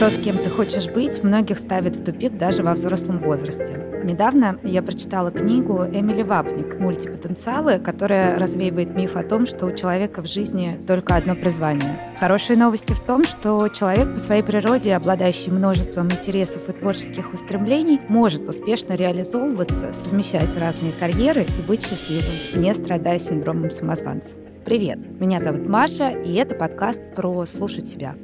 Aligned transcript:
Вопрос, 0.00 0.18
кем 0.24 0.38
ты 0.38 0.48
хочешь 0.48 0.88
быть, 0.88 1.22
многих 1.22 1.58
ставит 1.58 1.94
в 1.94 2.02
тупик 2.02 2.38
даже 2.38 2.62
во 2.62 2.72
взрослом 2.72 3.18
возрасте. 3.18 3.78
Недавно 4.02 4.58
я 4.62 4.80
прочитала 4.80 5.30
книгу 5.30 5.84
Эмили 5.84 6.22
Вапник 6.22 6.80
«Мультипотенциалы», 6.80 7.78
которая 7.78 8.38
развеивает 8.38 8.94
миф 8.96 9.14
о 9.16 9.22
том, 9.22 9.44
что 9.44 9.66
у 9.66 9.76
человека 9.76 10.22
в 10.22 10.26
жизни 10.26 10.80
только 10.86 11.16
одно 11.16 11.34
призвание. 11.34 11.98
Хорошие 12.18 12.56
новости 12.56 12.94
в 12.94 13.00
том, 13.00 13.24
что 13.24 13.68
человек 13.68 14.14
по 14.14 14.18
своей 14.18 14.42
природе, 14.42 14.94
обладающий 14.94 15.52
множеством 15.52 16.06
интересов 16.06 16.66
и 16.70 16.72
творческих 16.72 17.34
устремлений, 17.34 18.00
может 18.08 18.48
успешно 18.48 18.94
реализовываться, 18.94 19.92
совмещать 19.92 20.56
разные 20.56 20.92
карьеры 20.98 21.42
и 21.42 21.68
быть 21.68 21.86
счастливым, 21.86 22.62
не 22.62 22.72
страдая 22.72 23.18
синдромом 23.18 23.70
самозванца. 23.70 24.30
Привет, 24.64 25.20
меня 25.20 25.40
зовут 25.40 25.68
Маша, 25.68 26.08
и 26.08 26.32
это 26.36 26.54
подкаст 26.54 27.02
про 27.14 27.44
«Слушать 27.44 27.86
себя». 27.86 28.14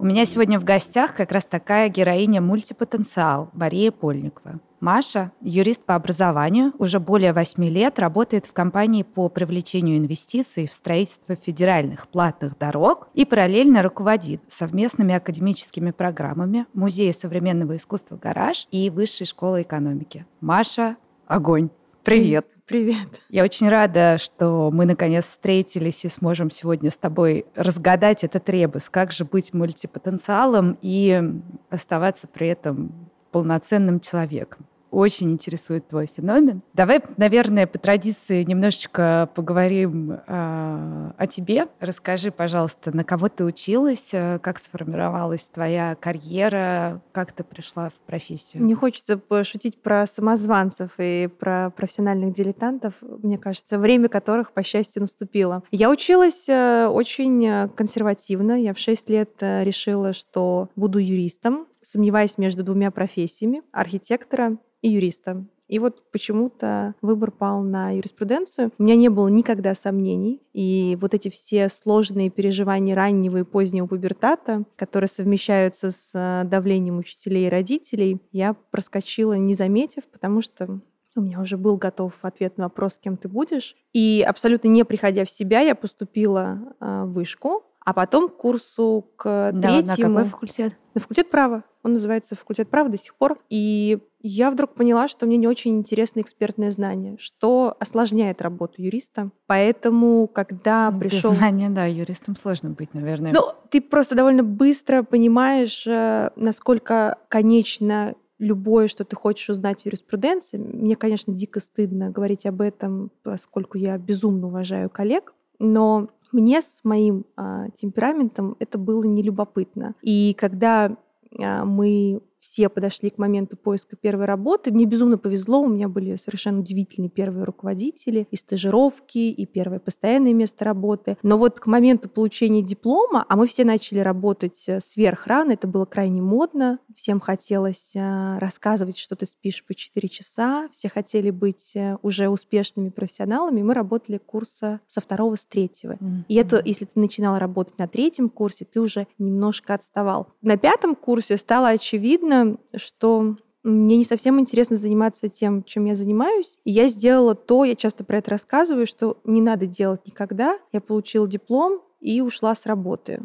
У 0.00 0.04
меня 0.04 0.26
сегодня 0.26 0.60
в 0.60 0.64
гостях 0.64 1.16
как 1.16 1.32
раз 1.32 1.44
такая 1.44 1.88
героиня 1.88 2.40
мультипотенциал 2.40 3.50
Мария 3.52 3.90
Польникова. 3.90 4.60
Маша, 4.78 5.32
юрист 5.40 5.84
по 5.84 5.96
образованию, 5.96 6.72
уже 6.78 7.00
более 7.00 7.32
восьми 7.32 7.68
лет 7.68 7.98
работает 7.98 8.46
в 8.46 8.52
компании 8.52 9.02
по 9.02 9.28
привлечению 9.28 9.98
инвестиций 9.98 10.68
в 10.68 10.72
строительство 10.72 11.34
федеральных 11.34 12.06
платных 12.06 12.56
дорог 12.56 13.08
и 13.14 13.24
параллельно 13.24 13.82
руководит 13.82 14.40
совместными 14.48 15.14
академическими 15.16 15.90
программами 15.90 16.66
Музея 16.74 17.10
современного 17.10 17.74
искусства 17.74 18.16
«Гараж» 18.22 18.68
и 18.70 18.90
Высшей 18.90 19.26
школы 19.26 19.62
экономики. 19.62 20.26
Маша, 20.40 20.96
огонь! 21.26 21.70
Привет! 22.04 22.46
Привет. 22.68 23.22
Я 23.30 23.44
очень 23.44 23.70
рада, 23.70 24.18
что 24.18 24.70
мы 24.70 24.84
наконец 24.84 25.24
встретились 25.24 26.04
и 26.04 26.08
сможем 26.10 26.50
сегодня 26.50 26.90
с 26.90 26.98
тобой 26.98 27.46
разгадать 27.54 28.24
этот 28.24 28.46
ребус. 28.50 28.90
Как 28.90 29.10
же 29.10 29.24
быть 29.24 29.54
мультипотенциалом 29.54 30.76
и 30.82 31.22
оставаться 31.70 32.28
при 32.28 32.48
этом 32.48 33.10
полноценным 33.32 34.00
человеком 34.00 34.66
очень 34.90 35.32
интересует 35.32 35.88
твой 35.88 36.06
феномен. 36.14 36.62
Давай, 36.74 37.02
наверное, 37.16 37.66
по 37.66 37.78
традиции 37.78 38.42
немножечко 38.42 39.28
поговорим 39.34 40.12
э, 40.12 40.18
о 40.26 41.26
тебе. 41.28 41.68
Расскажи, 41.80 42.30
пожалуйста, 42.30 42.94
на 42.96 43.04
кого 43.04 43.28
ты 43.28 43.44
училась, 43.44 44.10
э, 44.12 44.38
как 44.40 44.58
сформировалась 44.58 45.48
твоя 45.48 45.94
карьера, 45.94 47.02
как 47.12 47.32
ты 47.32 47.44
пришла 47.44 47.90
в 47.90 47.94
профессию? 48.06 48.62
Мне 48.62 48.74
хочется 48.74 49.18
пошутить 49.18 49.80
про 49.82 50.06
самозванцев 50.06 50.92
и 50.98 51.28
про 51.28 51.70
профессиональных 51.70 52.32
дилетантов, 52.32 52.94
мне 53.00 53.38
кажется, 53.38 53.78
время 53.78 54.08
которых, 54.08 54.52
по 54.52 54.62
счастью, 54.62 55.02
наступило. 55.02 55.62
Я 55.70 55.90
училась 55.90 56.48
э, 56.48 56.86
очень 56.86 57.68
консервативно. 57.74 58.60
Я 58.60 58.74
в 58.74 58.78
6 58.78 59.08
лет 59.10 59.30
э, 59.40 59.64
решила, 59.64 60.12
что 60.12 60.68
буду 60.76 60.98
юристом 60.98 61.66
сомневаясь 61.80 62.38
между 62.38 62.64
двумя 62.64 62.90
профессиями— 62.90 63.62
архитектора 63.72 64.58
и 64.82 64.88
юриста. 64.88 65.44
И 65.68 65.78
вот 65.78 66.10
почему-то 66.10 66.94
выбор 67.02 67.30
пал 67.30 67.62
на 67.62 67.90
юриспруденцию. 67.90 68.72
У 68.78 68.82
меня 68.82 68.96
не 68.96 69.10
было 69.10 69.28
никогда 69.28 69.74
сомнений. 69.74 70.40
И 70.54 70.96
вот 71.00 71.12
эти 71.12 71.28
все 71.28 71.68
сложные 71.68 72.30
переживания 72.30 72.96
раннего 72.96 73.38
и 73.38 73.42
позднего 73.44 73.86
пубертата, 73.86 74.64
которые 74.76 75.08
совмещаются 75.08 75.90
с 75.90 76.10
э, 76.14 76.48
давлением 76.48 76.98
учителей 76.98 77.46
и 77.46 77.50
родителей, 77.50 78.18
я 78.32 78.54
проскочила, 78.70 79.34
не 79.34 79.54
заметив, 79.54 80.04
потому 80.08 80.40
что 80.40 80.80
у 81.14 81.20
меня 81.20 81.40
уже 81.40 81.58
был 81.58 81.76
готов 81.76 82.14
ответ 82.22 82.56
на 82.56 82.64
вопрос, 82.64 82.98
кем 83.02 83.16
ты 83.16 83.28
будешь. 83.28 83.76
И 83.92 84.24
абсолютно 84.26 84.68
не 84.68 84.84
приходя 84.84 85.24
в 85.24 85.30
себя, 85.30 85.60
я 85.60 85.74
поступила 85.74 86.74
э, 86.80 87.04
в 87.04 87.12
вышку, 87.12 87.64
а 87.88 87.94
потом 87.94 88.28
к 88.28 88.36
курсу 88.36 89.06
к 89.16 89.50
да, 89.54 89.80
третьему... 89.80 90.12
На 90.12 90.18
какой 90.18 90.30
факультет? 90.30 90.74
На 90.92 91.00
факультет 91.00 91.30
права. 91.30 91.64
Он 91.82 91.94
называется 91.94 92.36
факультет 92.36 92.68
права 92.68 92.90
до 92.90 92.98
сих 92.98 93.14
пор. 93.14 93.38
И 93.48 94.00
я 94.20 94.50
вдруг 94.50 94.74
поняла, 94.74 95.08
что 95.08 95.24
мне 95.24 95.38
не 95.38 95.48
очень 95.48 95.78
интересно 95.78 96.20
экспертное 96.20 96.70
знание, 96.70 97.16
что 97.18 97.74
осложняет 97.80 98.42
работу 98.42 98.82
юриста. 98.82 99.30
Поэтому, 99.46 100.26
когда 100.26 100.90
Без 100.90 101.12
пришел... 101.12 101.32
знания, 101.32 101.70
да, 101.70 101.86
юристом 101.86 102.36
сложно 102.36 102.68
быть, 102.68 102.92
наверное. 102.92 103.32
Ну, 103.32 103.40
ты 103.70 103.80
просто 103.80 104.14
довольно 104.14 104.42
быстро 104.42 105.02
понимаешь, 105.02 105.86
э, 105.86 106.28
насколько 106.36 107.16
конечно 107.30 108.16
любое, 108.38 108.88
что 108.88 109.06
ты 109.06 109.16
хочешь 109.16 109.48
узнать 109.48 109.80
в 109.80 109.86
юриспруденции. 109.86 110.58
Мне, 110.58 110.94
конечно, 110.94 111.32
дико 111.32 111.58
стыдно 111.58 112.10
говорить 112.10 112.44
об 112.44 112.60
этом, 112.60 113.12
поскольку 113.22 113.78
я 113.78 113.96
безумно 113.96 114.48
уважаю 114.48 114.90
коллег, 114.90 115.32
но 115.58 116.08
мне 116.32 116.60
с 116.60 116.80
моим 116.84 117.24
а, 117.36 117.68
темпераментом 117.70 118.56
это 118.58 118.78
было 118.78 119.04
нелюбопытно. 119.04 119.94
И 120.02 120.34
когда 120.34 120.96
а, 121.38 121.64
мы 121.64 122.20
все 122.38 122.68
подошли 122.68 123.10
к 123.10 123.18
моменту 123.18 123.56
поиска 123.56 123.96
первой 123.96 124.26
работы. 124.26 124.72
Мне 124.72 124.84
безумно 124.84 125.18
повезло, 125.18 125.60
у 125.60 125.68
меня 125.68 125.88
были 125.88 126.16
совершенно 126.16 126.60
удивительные 126.60 127.10
первые 127.10 127.44
руководители, 127.44 128.26
и 128.30 128.36
стажировки, 128.36 129.18
и 129.18 129.46
первое 129.46 129.78
постоянное 129.78 130.34
место 130.34 130.64
работы. 130.64 131.16
Но 131.22 131.38
вот 131.38 131.60
к 131.60 131.66
моменту 131.66 132.08
получения 132.08 132.62
диплома, 132.62 133.24
а 133.28 133.36
мы 133.36 133.46
все 133.46 133.64
начали 133.64 133.98
работать 133.98 134.64
э, 134.66 134.80
сверх 134.80 135.26
рано, 135.26 135.52
это 135.52 135.66
было 135.66 135.84
крайне 135.84 136.22
модно, 136.22 136.78
всем 136.94 137.20
хотелось 137.20 137.92
э, 137.94 138.38
рассказывать, 138.38 138.98
что 138.98 139.16
ты 139.16 139.26
спишь 139.26 139.64
по 139.64 139.74
4 139.74 140.08
часа, 140.08 140.68
все 140.70 140.88
хотели 140.88 141.30
быть 141.30 141.72
э, 141.74 141.96
уже 142.02 142.28
успешными 142.28 142.90
профессионалами, 142.90 143.62
мы 143.62 143.74
работали 143.74 144.18
курса 144.18 144.80
со 144.86 145.00
второго, 145.00 145.36
с 145.36 145.44
третьего. 145.44 145.92
Mm-hmm. 145.92 146.22
И 146.28 146.34
это, 146.34 146.62
если 146.64 146.84
ты 146.84 147.00
начинала 147.00 147.38
работать 147.38 147.78
на 147.78 147.88
третьем 147.88 148.28
курсе, 148.28 148.64
ты 148.64 148.80
уже 148.80 149.06
немножко 149.18 149.74
отставал. 149.74 150.28
На 150.42 150.56
пятом 150.56 150.94
курсе 150.94 151.36
стало 151.36 151.68
очевидно, 151.68 152.27
очевидно, 152.28 152.58
что 152.76 153.36
мне 153.62 153.96
не 153.96 154.04
совсем 154.04 154.40
интересно 154.40 154.76
заниматься 154.76 155.28
тем, 155.28 155.62
чем 155.64 155.84
я 155.84 155.96
занимаюсь. 155.96 156.58
И 156.64 156.70
я 156.70 156.88
сделала 156.88 157.34
то, 157.34 157.64
я 157.64 157.74
часто 157.74 158.04
про 158.04 158.18
это 158.18 158.30
рассказываю, 158.30 158.86
что 158.86 159.18
не 159.24 159.40
надо 159.40 159.66
делать 159.66 160.06
никогда. 160.06 160.58
Я 160.72 160.80
получила 160.80 161.28
диплом 161.28 161.82
и 162.00 162.20
ушла 162.20 162.54
с 162.54 162.64
работы, 162.66 163.20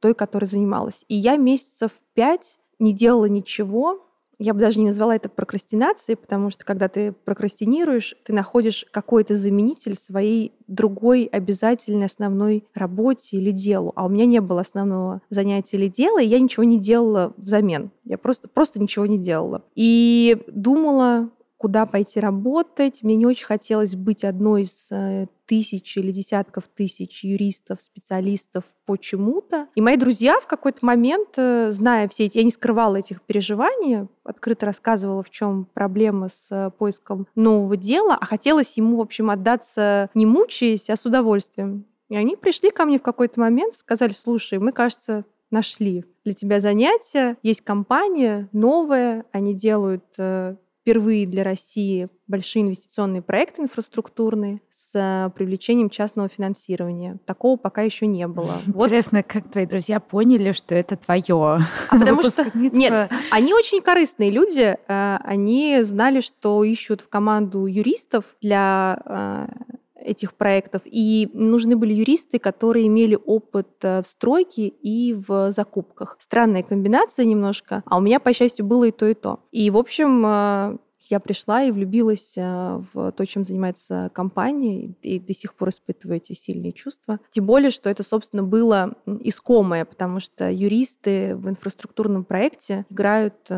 той, 0.00 0.14
которой 0.14 0.44
занималась. 0.44 1.04
И 1.08 1.14
я 1.16 1.36
месяцев 1.36 1.92
пять 2.14 2.58
не 2.78 2.92
делала 2.92 3.26
ничего, 3.26 4.07
я 4.38 4.54
бы 4.54 4.60
даже 4.60 4.78
не 4.78 4.86
назвала 4.86 5.16
это 5.16 5.28
прокрастинацией, 5.28 6.16
потому 6.16 6.50
что 6.50 6.64
когда 6.64 6.88
ты 6.88 7.12
прокрастинируешь, 7.12 8.14
ты 8.24 8.32
находишь 8.32 8.86
какой-то 8.90 9.36
заменитель 9.36 9.96
своей 9.96 10.52
другой 10.66 11.24
обязательной 11.24 12.06
основной 12.06 12.64
работе 12.74 13.36
или 13.36 13.50
делу. 13.50 13.92
А 13.96 14.06
у 14.06 14.08
меня 14.08 14.26
не 14.26 14.40
было 14.40 14.60
основного 14.60 15.22
занятия 15.30 15.76
или 15.76 15.88
дела, 15.88 16.22
и 16.22 16.26
я 16.26 16.38
ничего 16.38 16.64
не 16.64 16.78
делала 16.78 17.32
взамен. 17.36 17.90
Я 18.04 18.16
просто, 18.18 18.48
просто 18.48 18.80
ничего 18.80 19.06
не 19.06 19.18
делала. 19.18 19.62
И 19.74 20.42
думала, 20.48 21.30
куда 21.58 21.86
пойти 21.86 22.20
работать. 22.20 23.02
Мне 23.02 23.16
не 23.16 23.26
очень 23.26 23.44
хотелось 23.44 23.96
быть 23.96 24.24
одной 24.24 24.62
из 24.62 24.86
э, 24.90 25.26
тысяч 25.44 25.96
или 25.96 26.12
десятков 26.12 26.68
тысяч 26.68 27.24
юристов, 27.24 27.82
специалистов 27.82 28.64
по 28.86 28.96
чему-то. 28.96 29.66
И 29.74 29.80
мои 29.80 29.96
друзья 29.96 30.38
в 30.40 30.46
какой-то 30.46 30.86
момент, 30.86 31.30
э, 31.36 31.72
зная 31.72 32.08
все 32.08 32.26
эти, 32.26 32.38
я 32.38 32.44
не 32.44 32.52
скрывала 32.52 32.96
этих 32.96 33.22
переживаний, 33.22 34.06
открыто 34.24 34.66
рассказывала, 34.66 35.22
в 35.24 35.30
чем 35.30 35.66
проблема 35.74 36.28
с 36.28 36.46
э, 36.50 36.70
поиском 36.78 37.26
нового 37.34 37.76
дела, 37.76 38.16
а 38.18 38.24
хотелось 38.24 38.76
ему, 38.76 38.96
в 38.96 39.00
общем, 39.00 39.28
отдаться 39.28 40.10
не 40.14 40.26
мучаясь, 40.26 40.88
а 40.88 40.96
с 40.96 41.04
удовольствием. 41.04 41.86
И 42.08 42.16
они 42.16 42.36
пришли 42.36 42.70
ко 42.70 42.84
мне 42.84 42.98
в 42.98 43.02
какой-то 43.02 43.40
момент, 43.40 43.74
сказали, 43.74 44.12
слушай, 44.12 44.58
мы, 44.58 44.72
кажется, 44.72 45.24
нашли 45.50 46.04
для 46.24 46.34
тебя 46.34 46.60
занятия. 46.60 47.36
Есть 47.42 47.62
компания 47.62 48.48
новая, 48.52 49.24
они 49.32 49.54
делают 49.54 50.04
впервые 50.88 51.26
для 51.26 51.44
России 51.44 52.08
большие 52.26 52.62
инвестиционные 52.62 53.20
проекты 53.20 53.60
инфраструктурные 53.60 54.62
с 54.70 54.92
э, 54.94 55.30
привлечением 55.34 55.90
частного 55.90 56.30
финансирования. 56.30 57.18
Такого 57.26 57.58
пока 57.58 57.82
еще 57.82 58.06
не 58.06 58.26
было. 58.26 58.56
Интересно, 58.66 59.18
вот. 59.18 59.26
как 59.26 59.50
твои 59.50 59.66
друзья 59.66 60.00
поняли, 60.00 60.52
что 60.52 60.74
это 60.74 60.96
твое? 60.96 61.60
А 61.90 61.98
потому 61.98 62.22
что 62.22 62.50
нет, 62.54 63.10
они 63.30 63.52
очень 63.52 63.82
корыстные 63.82 64.30
люди. 64.30 64.78
Э, 64.88 65.18
они 65.24 65.80
знали, 65.82 66.22
что 66.22 66.64
ищут 66.64 67.02
в 67.02 67.08
команду 67.10 67.66
юристов 67.66 68.24
для 68.40 68.98
э, 69.04 69.46
этих 70.08 70.34
проектов. 70.34 70.82
И 70.84 71.30
нужны 71.32 71.76
были 71.76 71.92
юристы, 71.92 72.38
которые 72.38 72.86
имели 72.86 73.18
опыт 73.24 73.68
в 73.82 74.04
стройке 74.04 74.68
и 74.68 75.14
в 75.14 75.52
закупках. 75.52 76.16
Странная 76.20 76.62
комбинация 76.62 77.24
немножко, 77.24 77.82
а 77.86 77.98
у 77.98 78.00
меня, 78.00 78.20
по 78.20 78.32
счастью, 78.32 78.66
было 78.66 78.84
и 78.84 78.90
то, 78.90 79.06
и 79.06 79.14
то. 79.14 79.40
И, 79.52 79.70
в 79.70 79.76
общем, 79.76 80.78
я 81.08 81.20
пришла 81.20 81.62
и 81.62 81.70
влюбилась 81.70 82.34
в 82.36 83.12
то, 83.12 83.26
чем 83.26 83.44
занимается 83.44 84.10
компания, 84.14 84.94
и 85.02 85.18
до 85.18 85.34
сих 85.34 85.54
пор 85.54 85.70
испытываю 85.70 86.18
эти 86.18 86.32
сильные 86.32 86.72
чувства. 86.72 87.20
Тем 87.30 87.46
более, 87.46 87.70
что 87.70 87.90
это, 87.90 88.02
собственно, 88.02 88.42
было 88.42 88.94
искомое, 89.06 89.84
потому 89.84 90.20
что 90.20 90.50
юристы 90.50 91.36
в 91.36 91.48
инфраструктурном 91.48 92.24
проекте 92.24 92.84
играют 92.90 93.48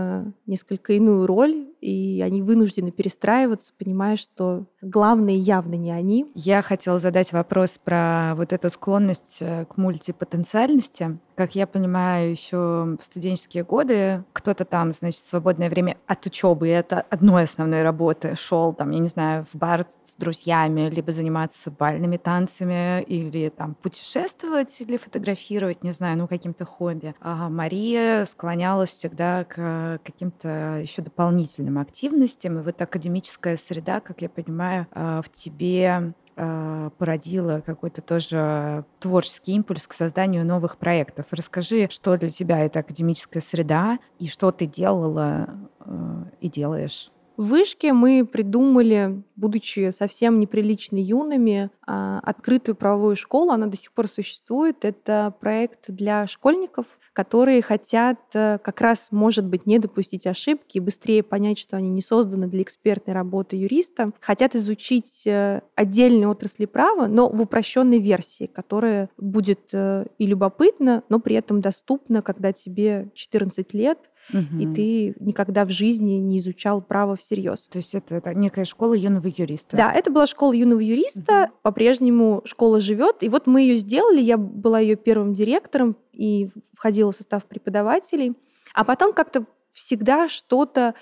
несколько 0.47 0.93
иную 0.93 1.27
роль, 1.27 1.67
и 1.81 2.23
они 2.25 2.43
вынуждены 2.43 2.91
перестраиваться, 2.91 3.73
понимая, 3.79 4.17
что 4.17 4.67
главное 4.83 5.35
явно 5.35 5.75
не 5.75 5.91
они. 5.91 6.31
Я 6.35 6.63
хотела 6.63 6.99
задать 6.99 7.33
вопрос 7.33 7.79
про 7.83 8.35
вот 8.37 8.53
эту 8.53 8.71
склонность 8.71 9.39
э, 9.41 9.65
к 9.65 9.77
мультипотенциальности. 9.77 11.19
Как 11.41 11.55
я 11.55 11.67
понимаю, 11.67 12.33
еще 12.33 12.99
в 13.01 13.03
студенческие 13.03 13.65
годы 13.65 14.25
кто-то 14.35 14.67
там, 14.67 14.93
значит, 14.93 15.25
свободное 15.25 15.71
время 15.71 15.97
от 16.07 16.27
учебы, 16.27 16.69
это 16.69 17.01
одной 17.09 17.45
основной 17.45 17.83
работы, 17.83 18.37
шел 18.37 18.75
там, 18.75 18.91
я 18.91 18.99
не 18.99 19.09
знаю, 19.09 19.47
в 19.51 19.57
бар 19.57 19.87
с 20.05 20.13
друзьями, 20.17 20.91
либо 20.91 21.13
заниматься 21.13 21.71
бальными 21.71 22.19
танцами, 22.19 23.01
или 23.05 23.49
там 23.49 23.75
путешествовать, 23.75 24.83
или 24.83 24.99
фотографировать, 24.99 25.83
не 25.83 25.93
знаю, 25.93 26.19
ну, 26.19 26.29
каким-то 26.29 26.67
хобби. 26.67 27.15
А 27.23 27.49
Мария 27.49 28.27
склонялась 28.27 28.91
всегда 28.91 29.45
к 29.45 29.99
каким-то 30.05 30.81
еще 30.83 31.01
дополнительным 31.01 31.79
активностям, 31.79 32.59
и 32.59 32.63
вот 32.63 32.83
академическая 32.83 33.57
среда, 33.57 34.01
как 34.01 34.21
я 34.21 34.29
понимаю, 34.29 34.87
а, 34.93 35.23
в 35.23 35.31
тебе 35.31 36.13
а, 36.43 36.89
породила 36.97 37.61
какой-то 37.61 38.01
тоже 38.01 38.87
творческий 38.99 39.53
импульс 39.53 39.87
к 39.87 39.93
созданию 39.93 40.43
новых 40.47 40.79
проектов. 40.79 41.27
Расскажи, 41.33 41.87
что 41.91 42.17
для 42.17 42.31
тебя 42.31 42.61
это 42.61 42.79
академическая 42.79 43.43
среда 43.43 43.99
и 44.19 44.27
что 44.27 44.51
ты 44.51 44.65
делала 44.65 45.51
э, 45.81 46.25
и 46.41 46.49
делаешь. 46.49 47.11
В 47.41 47.45
вышке 47.45 47.95
мы 47.95 48.27
придумали, 48.31 49.23
будучи 49.35 49.93
совсем 49.93 50.41
неприлично 50.41 50.99
юными, 50.99 51.71
а, 51.87 52.21
открытую 52.23 52.77
правовую 52.77 53.17
школу. 53.17 53.51
Она 53.53 53.67
до 53.67 53.79
сих 53.79 53.93
пор 53.93 54.09
существует. 54.09 54.85
Это 54.85 55.33
проект 55.41 55.91
для 55.91 56.27
школьников, 56.27 56.99
которые 57.15 57.63
хотят 57.63 58.19
э, 58.35 58.59
как 58.63 58.83
раз, 58.83 59.09
может 59.11 59.47
быть, 59.47 59.65
не 59.65 59.79
допустить 59.79 60.27
ошибки 60.27 60.79
быстрее 60.79 61.23
понять, 61.23 61.59
что 61.59 61.79
они 61.79 61.89
не 61.89 62.03
созданы 62.03 62.47
для 62.47 62.61
экспертной 62.61 63.15
работы 63.15 63.57
юриста. 63.57 64.13
Хотят 64.21 64.55
изучить 64.55 65.27
э, 65.27 65.63
отдельные 65.75 66.29
отрасли 66.29 66.67
права, 66.67 67.07
но 67.07 67.31
в 67.31 67.41
упрощенной 67.41 68.01
версии, 68.01 68.47
которая 68.47 69.09
будет 69.17 69.71
э, 69.73 70.05
и 70.19 70.27
любопытна, 70.27 71.05
но 71.09 71.19
при 71.19 71.37
этом 71.37 71.63
доступна, 71.63 72.21
когда 72.21 72.53
тебе 72.53 73.11
14 73.15 73.73
лет, 73.73 74.10
угу. 74.33 74.59
и 74.59 74.75
ты 74.75 75.15
никогда 75.21 75.65
в 75.65 75.71
жизни 75.71 76.15
не 76.15 76.39
изучал 76.39 76.81
право 76.83 77.17
всерьез. 77.17 77.69
То 77.69 77.79
есть 77.79 77.95
это, 77.95 78.17
это 78.17 78.35
некая 78.35 78.65
школа 78.65 78.95
юного 78.95 79.29
юриста. 79.29 79.77
Да, 79.77 79.93
это 79.93 80.11
была 80.11 80.27
школа 80.27 80.53
юного 80.53 80.81
юриста. 80.81 81.45
Угу. 81.45 81.59
По-прежнему 81.63 82.43
школа 82.45 82.81
живет. 82.81 83.23
И 83.23 83.29
вот 83.29 83.47
мы 83.47 83.63
ее 83.63 83.77
сделали. 83.77 84.21
Я 84.21 84.37
была 84.37 84.81
ее 84.81 84.97
первым 84.97 85.35
директором 85.35 85.97
и 86.13 86.49
входила 86.75 87.13
в 87.13 87.17
состав 87.17 87.45
преподавателей. 87.47 88.35
А 88.75 88.85
потом 88.85 89.13
как-то 89.13 89.47
всегда 89.73 90.29
что-то 90.29 90.95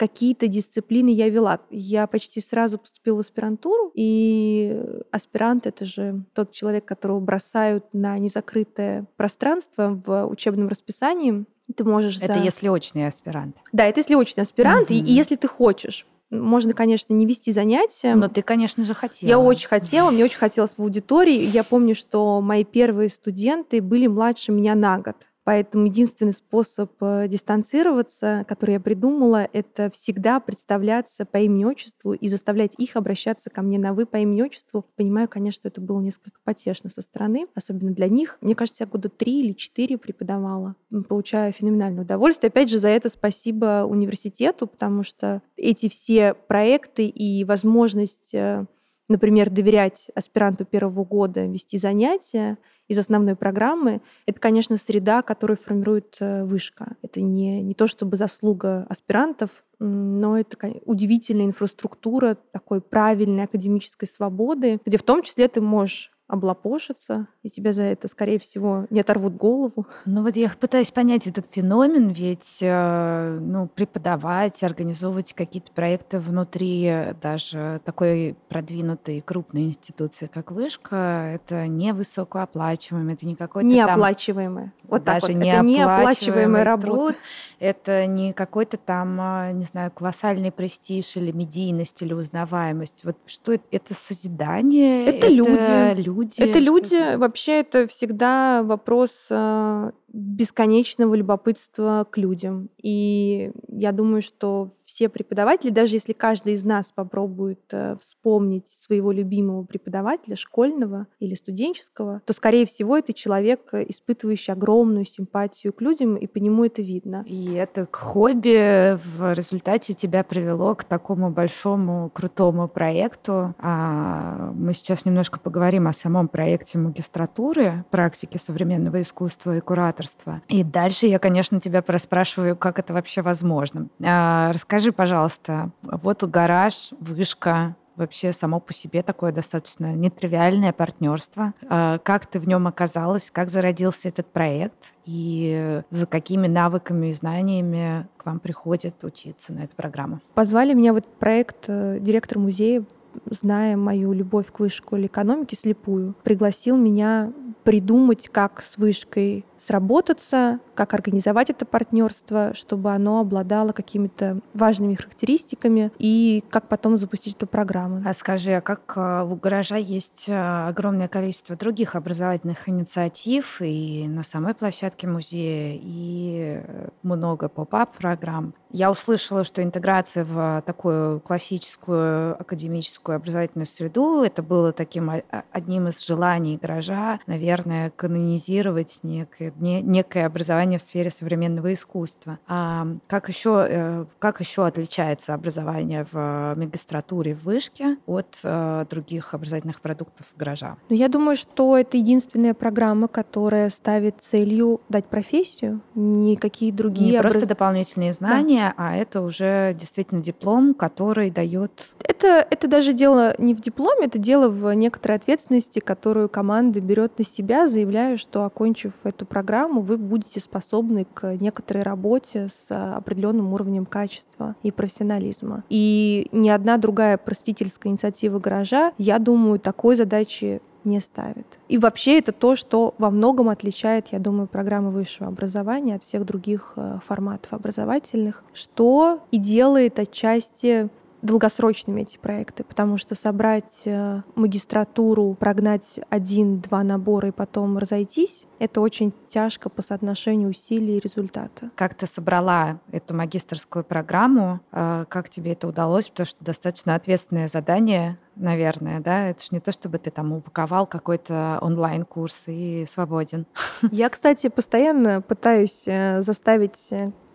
какие-то 0.00 0.48
дисциплины 0.48 1.10
я 1.10 1.28
вела. 1.28 1.60
Я 1.68 2.06
почти 2.06 2.40
сразу 2.40 2.78
поступила 2.78 3.16
в 3.16 3.20
аспирантуру, 3.20 3.92
и 3.94 4.82
аспирант— 5.10 5.66
это 5.66 5.84
же 5.84 6.24
тот 6.32 6.52
человек, 6.52 6.86
которого 6.86 7.20
бросают 7.20 7.84
на 7.92 8.16
незакрытое 8.18 9.06
пространство 9.18 10.00
в 10.06 10.26
учебном 10.26 10.68
расписании. 10.68 11.44
Ты 11.76 11.84
можешь... 11.84 12.18
Это 12.20 12.34
за... 12.34 12.40
если 12.40 12.68
очный 12.68 13.06
аспирант. 13.06 13.58
Да, 13.72 13.84
это 13.84 14.00
если 14.00 14.14
очный 14.14 14.42
аспирант, 14.42 14.90
mm-hmm. 14.90 14.96
и, 14.96 15.04
и 15.04 15.12
если 15.12 15.36
ты 15.36 15.48
хочешь. 15.48 16.06
Можно, 16.30 16.74
конечно, 16.74 17.12
не 17.12 17.26
вести 17.26 17.50
занятия. 17.50 18.14
Но 18.14 18.28
ты, 18.28 18.42
конечно 18.42 18.84
же, 18.84 18.94
хотела. 18.94 19.28
Я 19.28 19.38
очень 19.38 19.68
хотела, 19.68 20.10
мне 20.10 20.24
очень 20.24 20.38
хотелось 20.38 20.74
в 20.76 20.80
аудитории. 20.80 21.44
Я 21.44 21.64
помню, 21.64 21.96
что 21.96 22.40
мои 22.40 22.62
первые 22.62 23.08
студенты 23.08 23.82
были 23.82 24.06
младше 24.06 24.52
меня 24.52 24.76
на 24.76 24.98
год. 24.98 25.16
Поэтому 25.44 25.86
единственный 25.86 26.32
способ 26.32 26.92
э, 27.00 27.26
дистанцироваться, 27.28 28.44
который 28.46 28.72
я 28.72 28.80
придумала, 28.80 29.48
это 29.52 29.90
всегда 29.90 30.38
представляться 30.38 31.24
по 31.24 31.38
имени-отчеству 31.38 32.12
и 32.12 32.28
заставлять 32.28 32.72
их 32.76 32.96
обращаться 32.96 33.50
ко 33.50 33.62
мне 33.62 33.78
на 33.78 33.94
«вы» 33.94 34.06
по 34.06 34.16
имени-отчеству. 34.16 34.84
Понимаю, 34.96 35.28
конечно, 35.28 35.60
что 35.60 35.68
это 35.68 35.80
было 35.80 36.00
несколько 36.00 36.38
потешно 36.44 36.90
со 36.90 37.02
стороны, 37.02 37.46
особенно 37.54 37.92
для 37.92 38.08
них. 38.08 38.38
Мне 38.40 38.54
кажется, 38.54 38.84
я 38.84 38.86
года 38.86 39.08
три 39.08 39.40
или 39.40 39.52
четыре 39.52 39.98
преподавала, 39.98 40.76
получая 41.08 41.52
феноменальное 41.52 42.02
удовольствие. 42.02 42.48
Опять 42.48 42.70
же, 42.70 42.78
за 42.78 42.88
это 42.88 43.08
спасибо 43.08 43.84
университету, 43.88 44.66
потому 44.66 45.02
что 45.02 45.42
эти 45.56 45.88
все 45.88 46.34
проекты 46.34 47.06
и 47.06 47.44
возможность 47.44 48.34
э, 48.34 48.66
например, 49.10 49.50
доверять 49.50 50.08
аспиранту 50.14 50.64
первого 50.64 51.04
года 51.04 51.44
вести 51.44 51.78
занятия 51.78 52.56
из 52.88 52.98
основной 52.98 53.36
программы, 53.36 54.00
это, 54.24 54.40
конечно, 54.40 54.76
среда, 54.76 55.22
которую 55.22 55.56
формирует 55.56 56.16
э, 56.20 56.44
вышка. 56.44 56.96
Это 57.02 57.20
не, 57.20 57.60
не 57.60 57.74
то 57.74 57.86
чтобы 57.86 58.16
заслуга 58.16 58.86
аспирантов, 58.88 59.64
но 59.80 60.38
это 60.38 60.56
удивительная 60.84 61.46
инфраструктура 61.46 62.36
такой 62.52 62.80
правильной 62.80 63.44
академической 63.44 64.06
свободы, 64.06 64.80
где 64.84 64.96
в 64.96 65.02
том 65.02 65.22
числе 65.22 65.48
ты 65.48 65.60
можешь 65.60 66.12
облапошиться, 66.30 67.26
и 67.42 67.48
тебя 67.48 67.72
за 67.72 67.82
это, 67.82 68.06
скорее 68.08 68.38
всего, 68.38 68.86
не 68.90 69.00
оторвут 69.00 69.36
голову. 69.36 69.86
Ну 70.04 70.22
вот 70.22 70.36
я 70.36 70.50
пытаюсь 70.58 70.90
понять 70.90 71.26
этот 71.26 71.46
феномен, 71.50 72.08
ведь 72.08 72.58
э, 72.60 73.38
ну, 73.40 73.66
преподавать, 73.66 74.62
организовывать 74.62 75.32
какие-то 75.32 75.72
проекты 75.72 76.18
внутри 76.18 77.14
даже 77.20 77.80
такой 77.84 78.36
продвинутой 78.48 79.20
крупной 79.20 79.64
институции, 79.64 80.30
как 80.32 80.52
Вышка, 80.52 81.32
это 81.34 81.66
не 81.66 81.92
высокооплачиваемое, 81.92 83.14
это 83.14 83.26
не 83.26 83.34
какой-то 83.34 83.68
Неоплачиваемое. 83.68 84.72
Вот 84.84 85.04
даже 85.04 85.28
так 85.28 85.36
вот. 85.36 85.44
Это 85.44 85.62
неоплачиваемая 85.62 86.64
работа. 86.64 86.90
Труд, 86.90 87.16
это 87.58 88.06
не 88.06 88.32
какой-то 88.32 88.76
там, 88.76 89.18
а, 89.20 89.52
не 89.52 89.64
знаю, 89.64 89.90
колоссальный 89.90 90.50
престиж 90.50 91.16
или 91.16 91.30
медийность 91.30 92.00
или 92.02 92.12
узнаваемость. 92.12 93.04
Вот 93.04 93.16
что 93.26 93.52
это? 93.52 93.64
Это 93.70 93.94
созидание? 93.94 95.06
Это, 95.06 95.26
это 95.26 95.28
люди. 95.28 96.00
люди. 96.00 96.19
Это 96.38 96.58
люди. 96.58 97.16
Вообще 97.16 97.60
это 97.60 97.86
всегда 97.86 98.62
вопрос 98.62 99.26
а, 99.30 99.92
бесконечного 100.12 101.14
любопытства 101.14 102.06
к 102.10 102.16
людям. 102.18 102.68
И 102.82 103.52
я 103.68 103.92
думаю, 103.92 104.22
что 104.22 104.70
все 104.90 105.08
преподаватели, 105.08 105.70
даже 105.70 105.96
если 105.96 106.12
каждый 106.12 106.54
из 106.54 106.64
нас 106.64 106.90
попробует 106.90 107.60
э, 107.70 107.96
вспомнить 108.00 108.66
своего 108.68 109.12
любимого 109.12 109.62
преподавателя, 109.62 110.34
школьного 110.34 111.06
или 111.20 111.34
студенческого, 111.34 112.22
то, 112.26 112.32
скорее 112.32 112.66
всего, 112.66 112.98
это 112.98 113.12
человек, 113.12 113.72
э, 113.72 113.84
испытывающий 113.88 114.52
огромную 114.52 115.04
симпатию 115.04 115.72
к 115.72 115.80
людям, 115.80 116.16
и 116.16 116.26
по 116.26 116.38
нему 116.38 116.64
это 116.64 116.82
видно. 116.82 117.24
И 117.26 117.54
это 117.54 117.88
хобби 117.92 118.98
в 119.16 119.32
результате 119.32 119.94
тебя 119.94 120.24
привело 120.24 120.74
к 120.74 120.82
такому 120.82 121.30
большому, 121.30 122.10
крутому 122.10 122.68
проекту. 122.68 123.54
А 123.58 124.52
мы 124.54 124.72
сейчас 124.72 125.04
немножко 125.04 125.38
поговорим 125.38 125.86
о 125.86 125.92
самом 125.92 126.26
проекте 126.26 126.78
магистратуры 126.78 127.84
практики 127.90 128.38
современного 128.38 129.00
искусства 129.02 129.56
и 129.56 129.60
кураторства. 130.00 130.42
И 130.48 130.64
дальше 130.64 131.06
я, 131.06 131.18
конечно, 131.18 131.60
тебя 131.60 131.82
проспрашиваю, 131.82 132.56
как 132.56 132.78
это 132.78 132.92
вообще 132.92 133.22
возможно. 133.22 133.88
А, 134.02 134.52
расскажи, 134.52 134.80
Скажи, 134.80 134.92
пожалуйста, 134.92 135.72
вот 135.82 136.24
гараж, 136.24 136.92
вышка, 137.00 137.76
вообще 137.96 138.32
само 138.32 138.60
по 138.60 138.72
себе 138.72 139.02
такое 139.02 139.30
достаточно 139.30 139.92
нетривиальное 139.92 140.72
партнерство. 140.72 141.52
А 141.68 141.98
как 141.98 142.24
ты 142.24 142.40
в 142.40 142.48
нем 142.48 142.66
оказалась? 142.66 143.30
Как 143.30 143.50
зародился 143.50 144.08
этот 144.08 144.26
проект? 144.32 144.94
И 145.04 145.82
за 145.90 146.06
какими 146.06 146.46
навыками 146.46 147.08
и 147.08 147.12
знаниями 147.12 148.08
к 148.16 148.24
вам 148.24 148.40
приходят 148.40 149.04
учиться 149.04 149.52
на 149.52 149.64
эту 149.64 149.76
программу? 149.76 150.20
Позвали 150.32 150.72
меня 150.72 150.94
в 150.94 150.96
этот 150.96 151.12
проект 151.18 151.66
э, 151.68 151.98
директор 152.00 152.38
музея 152.38 152.84
зная 153.28 153.76
мою 153.76 154.12
любовь 154.12 154.46
к 154.52 154.60
высшей 154.60 154.78
школе 154.78 155.06
экономики 155.06 155.54
слепую, 155.54 156.14
пригласил 156.22 156.76
меня 156.76 157.32
придумать, 157.64 158.28
как 158.28 158.62
с 158.62 158.76
вышкой 158.78 159.44
сработаться, 159.58 160.60
как 160.80 160.94
организовать 160.94 161.50
это 161.50 161.66
партнерство, 161.66 162.54
чтобы 162.54 162.90
оно 162.92 163.20
обладало 163.20 163.72
какими-то 163.72 164.40
важными 164.54 164.94
характеристиками 164.94 165.92
и 165.98 166.42
как 166.48 166.68
потом 166.68 166.96
запустить 166.96 167.36
эту 167.36 167.46
программу. 167.46 168.02
А 168.06 168.14
скажи, 168.14 168.52
а 168.52 168.62
как 168.62 168.94
а, 168.96 169.24
у 169.24 169.34
гаража 169.34 169.76
есть 169.76 170.28
а, 170.30 170.68
огромное 170.68 171.06
количество 171.06 171.54
других 171.54 171.96
образовательных 171.96 172.66
инициатив 172.66 173.60
и 173.60 174.08
на 174.08 174.22
самой 174.22 174.54
площадке 174.54 175.06
музея, 175.06 175.78
и 175.82 176.62
э, 176.64 176.88
много 177.02 177.50
поп-ап 177.50 177.98
программ. 177.98 178.54
Я 178.72 178.90
услышала, 178.90 179.44
что 179.44 179.62
интеграция 179.62 180.24
в 180.24 180.62
такую 180.64 181.20
классическую 181.20 182.40
академическую 182.40 183.16
образовательную 183.16 183.66
среду 183.66 184.22
это 184.22 184.42
было 184.42 184.72
таким 184.72 185.10
одним 185.50 185.88
из 185.88 186.06
желаний 186.06 186.56
гаража, 186.56 187.18
наверное, 187.26 187.90
канонизировать 187.90 189.00
некое, 189.02 189.52
некое 189.58 190.24
образование 190.24 190.69
образование 190.70 190.78
в 190.78 190.82
сфере 190.82 191.10
современного 191.10 191.72
искусства. 191.72 192.38
А 192.46 192.86
как 193.08 193.28
еще, 193.28 193.66
э, 193.68 194.04
как 194.18 194.40
еще 194.40 194.66
отличается 194.66 195.34
образование 195.34 196.06
в 196.12 196.54
магистратуре 196.56 197.34
в 197.34 197.44
вышке 197.44 197.96
от 198.06 198.38
э, 198.42 198.86
других 198.88 199.34
образовательных 199.34 199.80
продуктов 199.80 200.26
гаража? 200.36 200.76
Ну, 200.88 200.96
я 200.96 201.08
думаю, 201.08 201.36
что 201.36 201.76
это 201.76 201.96
единственная 201.96 202.54
программа, 202.54 203.08
которая 203.08 203.70
ставит 203.70 204.16
целью 204.20 204.80
дать 204.88 205.06
профессию, 205.06 205.80
никакие 205.94 206.72
другие... 206.72 207.12
Не 207.12 207.18
образ... 207.18 207.32
просто 207.32 207.48
дополнительные 207.48 208.12
знания, 208.12 208.74
да. 208.76 208.84
а 208.84 208.96
это 208.96 209.22
уже 209.22 209.74
действительно 209.74 210.22
диплом, 210.22 210.74
который 210.74 211.30
дает... 211.30 211.94
Это, 211.98 212.46
это 212.50 212.68
даже 212.68 212.92
дело 212.92 213.34
не 213.38 213.54
в 213.54 213.60
дипломе, 213.60 214.06
это 214.06 214.18
дело 214.18 214.48
в 214.48 214.72
некоторой 214.74 215.16
ответственности, 215.16 215.80
которую 215.80 216.28
команда 216.28 216.80
берет 216.80 217.18
на 217.18 217.24
себя, 217.24 217.68
заявляя, 217.68 218.16
что 218.16 218.44
окончив 218.44 218.92
эту 219.04 219.26
программу, 219.26 219.80
вы 219.80 219.96
будете 219.96 220.40
способны 220.40 220.59
к 221.04 221.36
некоторой 221.36 221.82
работе 221.82 222.48
с 222.48 222.66
определенным 222.70 223.52
уровнем 223.52 223.86
качества 223.86 224.56
и 224.62 224.70
профессионализма. 224.70 225.64
И 225.68 226.28
ни 226.32 226.48
одна 226.48 226.76
другая 226.76 227.18
просветительская 227.18 227.92
инициатива 227.92 228.38
гаража, 228.38 228.92
я 228.98 229.18
думаю, 229.18 229.58
такой 229.58 229.96
задачи 229.96 230.60
не 230.84 231.00
ставит. 231.00 231.58
И 231.68 231.78
вообще 231.78 232.18
это 232.18 232.32
то, 232.32 232.56
что 232.56 232.94
во 232.98 233.10
многом 233.10 233.48
отличает, 233.48 234.08
я 234.12 234.18
думаю, 234.18 234.48
программы 234.48 234.90
высшего 234.90 235.28
образования 235.28 235.96
от 235.96 236.02
всех 236.02 236.24
других 236.24 236.72
э, 236.76 236.98
форматов 237.04 237.52
образовательных, 237.52 238.42
что 238.52 239.20
и 239.30 239.38
делает 239.38 239.98
отчасти 239.98 240.88
долгосрочными 241.22 242.02
эти 242.02 242.18
проекты, 242.18 242.64
потому 242.64 242.96
что 242.96 243.14
собрать 243.14 243.82
э, 243.84 244.22
магистратуру, 244.34 245.36
прогнать 245.38 246.00
один-два 246.08 246.82
набора 246.82 247.28
и 247.28 247.32
потом 247.32 247.78
разойтись, 247.78 248.46
это 248.58 248.80
очень 248.80 249.12
тяжко 249.28 249.68
по 249.68 249.82
соотношению 249.82 250.50
усилий 250.50 250.96
и 250.96 251.00
результата. 251.00 251.70
Как 251.76 251.94
ты 251.94 252.06
собрала 252.06 252.80
эту 252.90 253.14
магистрскую 253.14 253.84
программу? 253.84 254.60
Э, 254.72 255.04
как 255.08 255.28
тебе 255.28 255.52
это 255.52 255.68
удалось? 255.68 256.08
Потому 256.08 256.26
что 256.26 256.44
достаточно 256.44 256.94
ответственное 256.94 257.48
задание, 257.48 258.18
наверное, 258.36 259.00
да? 259.00 259.28
Это 259.28 259.42
же 259.42 259.48
не 259.52 259.60
то, 259.60 259.72
чтобы 259.72 259.98
ты 259.98 260.10
там 260.10 260.32
упаковал 260.32 260.86
какой-то 260.86 261.58
онлайн-курс 261.60 262.44
и 262.46 262.86
свободен. 262.88 263.46
Я, 263.90 264.08
кстати, 264.08 264.48
постоянно 264.48 265.20
пытаюсь 265.20 265.82
э, 265.86 266.22
заставить 266.22 266.88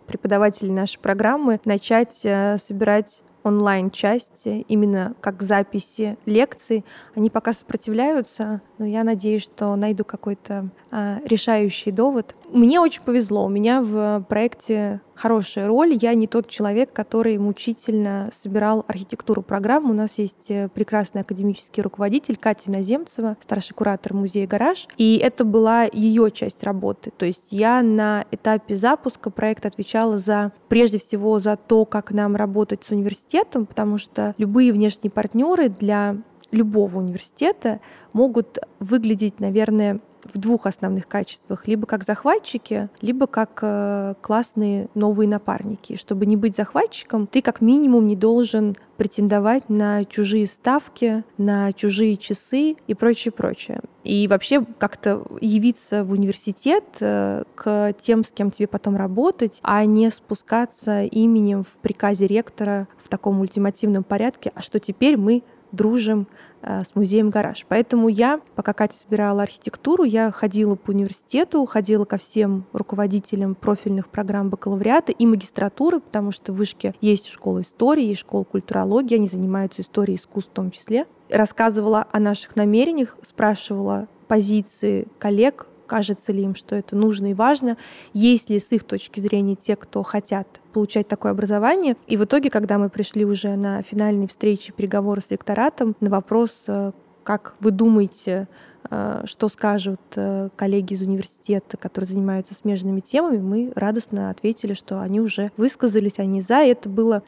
преподавателей 0.06 0.72
нашей 0.72 1.00
программы 1.00 1.60
начать 1.64 2.14
собирать 2.14 3.24
онлайн-части, 3.46 4.64
именно 4.68 5.14
как 5.20 5.42
записи 5.42 6.18
лекций, 6.26 6.84
они 7.14 7.30
пока 7.30 7.52
сопротивляются, 7.52 8.60
но 8.78 8.84
я 8.84 9.04
надеюсь, 9.04 9.42
что 9.42 9.74
найду 9.76 10.04
какой-то 10.04 10.68
а, 10.90 11.18
решающий 11.24 11.92
довод. 11.92 12.34
Мне 12.50 12.80
очень 12.80 13.02
повезло. 13.02 13.44
У 13.44 13.48
меня 13.48 13.82
в 13.82 14.24
проекте 14.28 15.00
хорошая 15.14 15.66
роль. 15.66 15.96
Я 16.00 16.14
не 16.14 16.26
тот 16.26 16.48
человек, 16.48 16.92
который 16.92 17.38
мучительно 17.38 18.30
собирал 18.32 18.84
архитектуру 18.86 19.42
программы. 19.42 19.90
У 19.90 19.94
нас 19.94 20.12
есть 20.16 20.50
э, 20.50 20.68
прекрасный 20.68 21.22
академический 21.22 21.82
руководитель 21.82 22.36
Катя 22.36 22.70
Наземцева, 22.70 23.36
старший 23.42 23.74
куратор 23.74 24.14
музея 24.14 24.46
«Гараж». 24.46 24.86
И 24.96 25.16
это 25.16 25.44
была 25.44 25.84
ее 25.84 26.30
часть 26.30 26.62
работы. 26.62 27.10
То 27.16 27.26
есть 27.26 27.46
я 27.50 27.82
на 27.82 28.26
этапе 28.30 28.76
запуска 28.76 29.30
проекта 29.30 29.68
отвечала 29.68 30.18
за, 30.18 30.52
прежде 30.68 30.98
всего, 30.98 31.40
за 31.40 31.56
то, 31.56 31.84
как 31.84 32.12
нам 32.12 32.36
работать 32.36 32.82
с 32.86 32.90
университетом, 32.90 33.35
потому 33.44 33.98
что 33.98 34.34
любые 34.38 34.72
внешние 34.72 35.10
партнеры 35.10 35.68
для 35.68 36.16
любого 36.50 36.98
университета 36.98 37.80
могут 38.12 38.58
выглядеть, 38.80 39.40
наверное, 39.40 40.00
в 40.32 40.38
двух 40.38 40.66
основных 40.66 41.06
качествах. 41.08 41.66
Либо 41.66 41.86
как 41.86 42.04
захватчики, 42.04 42.88
либо 43.00 43.26
как 43.26 43.60
э, 43.62 44.14
классные 44.20 44.88
новые 44.94 45.28
напарники. 45.28 45.96
Чтобы 45.96 46.26
не 46.26 46.36
быть 46.36 46.56
захватчиком, 46.56 47.26
ты 47.26 47.42
как 47.42 47.60
минимум 47.60 48.06
не 48.06 48.16
должен 48.16 48.76
претендовать 48.96 49.68
на 49.68 50.04
чужие 50.04 50.46
ставки, 50.46 51.22
на 51.36 51.72
чужие 51.72 52.16
часы 52.16 52.76
и 52.86 52.94
прочее, 52.94 53.32
прочее. 53.32 53.80
И 54.04 54.26
вообще 54.28 54.64
как-то 54.78 55.22
явиться 55.40 56.04
в 56.04 56.12
университет 56.12 56.84
э, 57.00 57.44
к 57.54 57.94
тем, 58.00 58.24
с 58.24 58.30
кем 58.30 58.50
тебе 58.50 58.66
потом 58.66 58.96
работать, 58.96 59.58
а 59.62 59.84
не 59.84 60.10
спускаться 60.10 61.02
именем 61.02 61.64
в 61.64 61.78
приказе 61.82 62.26
ректора 62.26 62.88
в 63.02 63.08
таком 63.08 63.40
ультимативном 63.40 64.04
порядке, 64.04 64.52
а 64.54 64.62
что 64.62 64.80
теперь 64.80 65.16
мы 65.16 65.42
дружим 65.76 66.26
э, 66.62 66.82
с 66.82 66.94
музеем 66.94 67.30
«Гараж». 67.30 67.64
Поэтому 67.68 68.08
я, 68.08 68.40
пока 68.54 68.72
Катя 68.72 68.96
собирала 68.96 69.42
архитектуру, 69.42 70.04
я 70.04 70.32
ходила 70.32 70.74
по 70.74 70.90
университету, 70.90 71.64
ходила 71.66 72.04
ко 72.04 72.16
всем 72.16 72.64
руководителям 72.72 73.54
профильных 73.54 74.08
программ 74.08 74.50
бакалавриата 74.50 75.12
и 75.12 75.26
магистратуры, 75.26 76.00
потому 76.00 76.32
что 76.32 76.52
в 76.52 76.56
Вышке 76.56 76.94
есть 77.00 77.28
школа 77.28 77.60
истории, 77.60 78.04
есть 78.04 78.20
школа 78.20 78.44
культурологии, 78.44 79.16
они 79.16 79.26
занимаются 79.26 79.82
историей 79.82 80.16
искусств 80.16 80.50
в 80.50 80.54
том 80.54 80.70
числе. 80.70 81.06
Рассказывала 81.28 82.06
о 82.10 82.18
наших 82.18 82.56
намерениях, 82.56 83.16
спрашивала 83.22 84.08
позиции 84.26 85.06
коллег, 85.18 85.66
кажется 85.86 86.32
ли 86.32 86.42
им, 86.42 86.54
что 86.54 86.74
это 86.74 86.96
нужно 86.96 87.30
и 87.30 87.34
важно, 87.34 87.76
есть 88.12 88.50
ли 88.50 88.58
с 88.58 88.70
их 88.72 88.84
точки 88.84 89.20
зрения 89.20 89.54
те, 89.54 89.76
кто 89.76 90.02
хотят 90.02 90.60
получать 90.76 91.08
такое 91.08 91.32
образование. 91.32 91.96
И 92.06 92.18
в 92.18 92.24
итоге, 92.24 92.50
когда 92.50 92.76
мы 92.76 92.90
пришли 92.90 93.24
уже 93.24 93.56
на 93.56 93.80
финальные 93.80 94.28
встречи, 94.28 94.74
переговоры 94.74 95.22
с 95.22 95.30
ректоратом, 95.30 95.96
на 96.00 96.10
вопрос, 96.10 96.64
э, 96.66 96.92
как 97.22 97.54
вы 97.60 97.70
думаете, 97.70 98.46
э, 98.90 99.22
что 99.24 99.48
скажут 99.48 100.02
э, 100.16 100.50
коллеги 100.54 100.92
из 100.92 101.00
университета, 101.00 101.78
которые 101.78 102.10
занимаются 102.10 102.52
смежными 102.52 103.00
темами, 103.00 103.38
мы 103.38 103.72
радостно 103.74 104.28
ответили, 104.28 104.74
что 104.74 105.00
они 105.00 105.18
уже 105.18 105.50
высказались, 105.56 106.18
они 106.18 106.42
за. 106.42 106.64
И 106.64 106.68
это 106.68 106.90
было 106.90 107.22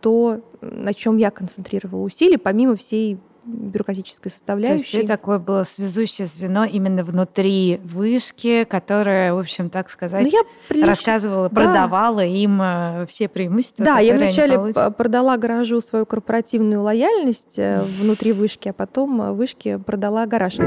то, 0.00 0.40
на 0.60 0.92
чем 0.92 1.18
я 1.18 1.30
концентрировала 1.30 2.02
усилия, 2.02 2.36
помимо 2.36 2.74
всей 2.74 3.20
бюрократической 3.48 4.30
составляющей. 4.30 4.78
То 4.78 4.96
есть 4.98 5.00
ты 5.00 5.06
такое 5.06 5.38
было 5.38 5.64
связующее 5.64 6.26
звено 6.26 6.64
именно 6.64 7.02
внутри 7.02 7.80
вышки, 7.82 8.64
которое, 8.64 9.32
в 9.34 9.38
общем, 9.38 9.70
так 9.70 9.90
сказать, 9.90 10.24
ну, 10.24 10.30
я 10.30 10.42
прилич... 10.68 10.86
рассказывала, 10.86 11.48
да. 11.48 11.54
продавала 11.54 12.24
им 12.24 12.60
э, 12.60 13.06
все 13.08 13.28
преимущества. 13.28 13.84
Да, 13.84 13.98
я 13.98 14.14
вначале 14.14 14.58
продала 14.96 15.36
гаражу 15.36 15.80
свою 15.80 16.06
корпоративную 16.06 16.82
лояльность 16.82 17.58
э, 17.58 17.82
внутри 17.82 18.32
вышки, 18.32 18.68
а 18.68 18.72
потом 18.72 19.20
э, 19.22 19.32
вышке 19.32 19.78
продала 19.78 20.26
гараж. 20.26 20.58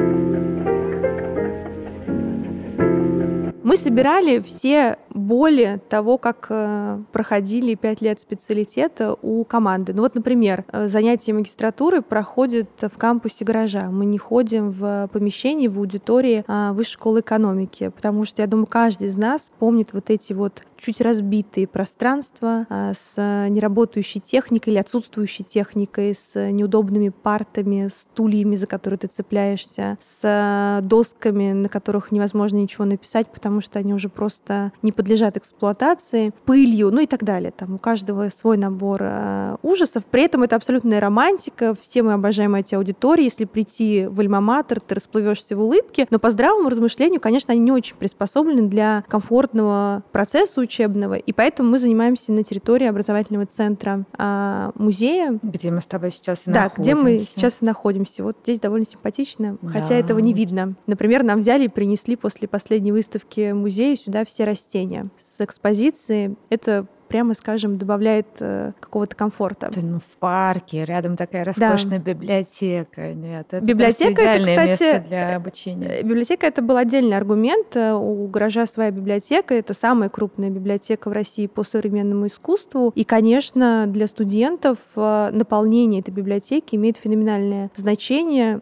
Мы 3.72 3.78
собирали 3.78 4.40
все 4.40 4.98
боли 5.13 5.82
того, 5.88 6.18
как 6.18 6.48
э, 6.50 7.00
проходили 7.13 7.75
пять 7.75 8.01
лет 8.01 8.20
специалитета 8.20 9.16
у 9.22 9.46
команды. 9.46 9.94
Ну 9.94 10.01
вот, 10.01 10.13
например, 10.13 10.66
э, 10.74 10.90
занятия 10.90 11.32
магистратуры 11.32 12.01
проходят 12.01 12.70
в 12.82 12.98
кампусе 12.98 13.46
гаража. 13.46 13.90
Мы 13.90 14.04
не 14.04 14.18
ходим 14.18 14.72
в 14.72 15.10
помещении, 15.13 15.70
в 15.70 15.80
аудитории 15.80 16.44
а, 16.48 16.74
высшей 16.74 16.96
школы 16.96 17.22
экономики, 17.22 17.88
потому 17.96 18.25
что, 18.25 18.42
я 18.42 18.48
думаю, 18.48 18.68
каждый 18.68 19.08
из 19.08 19.16
нас 19.16 19.50
помнит 19.58 19.94
вот 19.94 20.10
эти 20.10 20.34
вот 20.34 20.63
чуть 20.75 21.00
разбитые 21.00 21.66
пространства 21.66 22.66
а, 22.70 22.94
с 22.94 23.16
неработающей 23.50 24.20
техникой 24.20 24.74
или 24.74 24.80
отсутствующей 24.80 25.46
техникой, 25.46 26.13
с 26.13 26.34
неудобными 26.51 27.08
партами, 27.10 27.90
стульями, 27.90 28.58
за 28.58 28.68
которые 28.68 28.98
ты 28.98 29.08
цепляешься, 29.08 29.98
с 30.01 30.80
досками, 30.84 31.54
на 31.54 31.70
которых 31.70 32.12
невозможно 32.12 32.58
ничего 32.58 32.84
написать, 32.84 33.28
потому 33.32 33.61
что 33.62 33.80
они 33.80 33.94
уже 33.94 34.10
просто 34.10 34.72
не 34.82 34.91
подлежат 34.91 35.38
эксплуатации, 35.38 36.34
пылью, 36.46 36.91
ну 36.91 37.01
и 37.01 37.08
так 37.08 37.24
далее. 37.24 37.51
Там 37.51 37.75
у 37.75 37.77
каждого 37.77 38.30
свой 38.30 38.58
набор 38.58 39.01
э, 39.03 39.58
ужасов. 39.62 40.06
При 40.06 40.24
этом 40.24 40.44
это 40.44 40.56
абсолютная 40.56 41.00
романтика. 41.00 41.75
Все 41.80 42.03
мы 42.03 42.13
обожаем 42.13 42.56
эти 42.56 42.75
аудитории. 42.75 43.24
Если 43.24 43.46
прийти 43.46 44.08
в 44.08 44.20
альма-матер, 44.20 44.80
ты 44.80 44.96
расплывешься 44.96 45.56
в 45.56 45.62
улыбке. 45.62 46.08
Но 46.10 46.20
по 46.20 46.30
здравому 46.30 46.70
размышлению, 46.70 47.22
конечно, 47.22 47.51
они 47.51 47.62
не 47.62 47.72
очень 47.72 47.96
приспособлены 47.96 48.68
для 48.68 49.03
комфортного 49.08 50.03
процесса 50.12 50.62
учебного. 50.62 51.15
И 51.15 51.34
поэтому 51.34 51.70
мы 51.70 51.80
занимаемся 51.80 52.32
на 52.32 52.44
территории 52.44 52.88
образовательного 52.88 53.46
центра 53.46 54.06
э, 54.18 54.72
музея. 54.75 55.39
Где 55.41 55.72
мы 55.72 55.82
с 55.82 55.86
тобой 55.86 56.12
сейчас 56.12 56.48
и 56.48 56.51
да, 56.51 56.63
находимся. 56.63 56.82
где 56.82 56.96
мы 56.96 57.20
сейчас 57.20 57.58
и 57.62 57.65
находимся. 57.65 58.24
Вот 58.24 58.38
здесь 58.44 58.60
довольно 58.60 58.86
симпатично, 58.86 59.58
да. 59.62 59.70
хотя 59.70 59.96
этого 59.96 60.20
не 60.20 60.34
видно. 60.34 60.74
Например, 60.88 61.24
нам 61.24 61.39
взяли 61.39 61.65
и 61.65 61.70
принесли 61.70 62.15
после 62.15 62.48
последней 62.48 62.91
выставки 62.91 63.50
музея 63.53 63.96
сюда 63.96 64.25
все 64.25 64.43
растения 64.43 65.10
с 65.17 65.41
экспозицией, 65.41 66.36
это 66.50 66.88
прямо 67.12 67.34
скажем, 67.34 67.77
добавляет 67.77 68.27
э, 68.39 68.72
какого-то 68.79 69.17
комфорта. 69.17 69.70
Ты, 69.70 69.81
ну, 69.81 70.00
в 70.00 70.17
парке, 70.17 70.86
рядом 70.86 71.17
такая 71.17 71.43
роскошная 71.43 72.00
да. 72.00 72.13
библиотека. 72.13 73.13
Нет, 73.13 73.48
это 73.51 73.65
библиотека 73.65 74.22
это, 74.22 74.43
кстати, 74.46 75.03
для 75.10 75.36
обучения. 75.36 75.88
Э, 75.88 76.03
библиотека 76.03 76.48
это 76.48 76.62
был 76.62 76.77
отдельный 76.77 77.17
аргумент. 77.17 77.75
Э, 77.75 77.93
у 77.93 78.27
гаража 78.27 78.65
своя 78.65 78.91
библиотека. 78.91 79.53
Это 79.53 79.74
самая 79.74 80.08
крупная 80.08 80.50
библиотека 80.50 81.10
в 81.10 81.12
России 81.12 81.48
по 81.48 81.65
современному 81.65 82.27
искусству. 82.27 82.93
И, 82.96 83.03
конечно, 83.03 83.88
для 83.88 84.08
студентов 84.08 84.77
э, 84.96 85.31
наполнение 85.34 86.00
этой 86.00 86.12
библиотеки 86.12 86.75
имеет 86.75 86.96
феноменальное 86.96 87.72
значение 87.75 88.62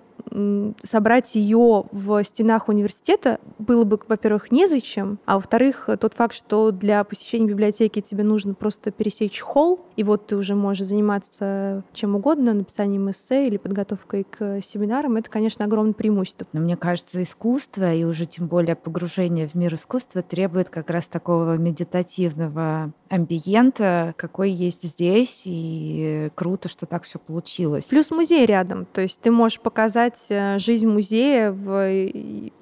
собрать 0.84 1.36
ее 1.36 1.86
в 1.92 2.24
стенах 2.24 2.70
университета 2.70 3.40
было 3.58 3.84
бы, 3.84 4.00
во-первых, 4.08 4.52
незачем, 4.52 5.20
а 5.26 5.36
во-вторых, 5.36 5.90
тот 6.00 6.14
факт, 6.14 6.34
что 6.34 6.72
для 6.72 7.04
посещения 7.04 7.48
библиотеки 7.48 8.02
тебе 8.02 8.24
нужно 8.24 8.54
просто 8.54 8.92
пересечь 8.92 9.40
холл, 9.40 9.80
и 9.96 10.04
вот 10.04 10.28
ты 10.28 10.36
уже 10.36 10.56
можешь 10.56 10.88
заниматься 10.88 11.84
чем 11.94 12.16
угодно, 12.16 12.54
написанием 12.54 13.10
эссе 13.10 13.48
или 13.48 13.58
подготовкой 13.58 14.26
к 14.30 14.62
семинарам, 14.62 15.18
это, 15.18 15.30
конечно, 15.30 15.66
огромное 15.66 15.94
преимущество. 15.94 16.48
Но 16.54 16.62
мне 16.62 16.78
кажется, 16.78 17.22
искусство 17.22 17.94
и 17.94 18.04
уже 18.04 18.26
тем 18.26 18.48
более 18.48 18.76
погружение 18.76 19.48
в 19.48 19.56
мир 19.56 19.76
искусства 19.76 20.22
требует 20.22 20.70
как 20.70 20.90
раз 20.90 21.08
такого 21.08 21.58
медитативного 21.58 22.92
амбиента, 23.10 24.14
какой 24.18 24.52
есть 24.52 24.84
здесь, 24.84 25.44
и 25.46 26.32
круто, 26.36 26.70
что 26.70 26.86
так 26.86 27.04
все 27.04 27.20
получилось. 27.20 27.86
Плюс 27.86 28.12
музей 28.12 28.46
рядом, 28.46 28.86
то 28.86 29.02
есть 29.02 29.20
ты 29.20 29.32
можешь 29.32 29.60
показать 29.60 30.09
э, 30.30 30.60
жизнь 30.60 30.88
музея 30.88 31.52
в, 31.52 31.66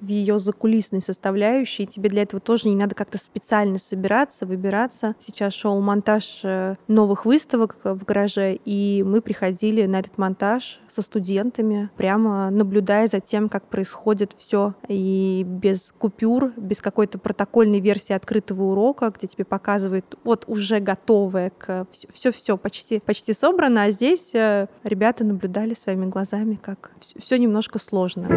в 0.00 0.06
ее 0.06 0.38
закулисной 0.38 1.02
составляющей, 1.02 1.86
тебе 1.86 2.08
для 2.08 2.22
этого 2.22 2.40
тоже 2.40 2.68
не 2.68 2.76
надо 2.76 2.94
как-то 2.94 3.18
специально 3.18 3.78
собираться, 3.78 4.46
выбираться. 4.46 5.14
Сейчас 5.20 5.54
шел 5.54 5.80
монтаж 5.80 6.40
э, 6.44 6.76
новых 6.86 7.24
выставок 7.24 7.78
в 7.84 8.04
гараже, 8.04 8.54
и 8.64 9.02
мы 9.04 9.20
приходили 9.20 9.86
на 9.86 10.00
этот 10.00 10.18
монтаж 10.18 10.80
со 10.90 11.02
студентами, 11.02 11.90
прямо 11.96 12.50
наблюдая 12.50 13.08
за 13.08 13.20
тем, 13.20 13.48
как 13.48 13.66
происходит 13.66 14.34
все, 14.36 14.74
и 14.88 15.44
без 15.46 15.92
купюр, 15.98 16.52
без 16.56 16.80
какой-то 16.80 17.18
протокольной 17.18 17.80
версии 17.80 18.12
открытого 18.12 18.64
урока, 18.64 19.10
где 19.10 19.26
тебе 19.26 19.44
показывают, 19.44 20.18
вот 20.24 20.44
уже 20.46 20.80
готовое 20.80 21.50
к 21.50 21.86
все-все 22.12 22.56
почти, 22.56 23.00
почти 23.00 23.32
собрано, 23.32 23.84
а 23.84 23.90
здесь 23.90 24.34
э, 24.34 24.68
ребята 24.84 25.24
наблюдали 25.24 25.74
своими 25.74 26.06
глазами, 26.06 26.58
как 26.60 26.92
все 27.00 27.37
немножко 27.38 27.78
сложно. 27.78 28.28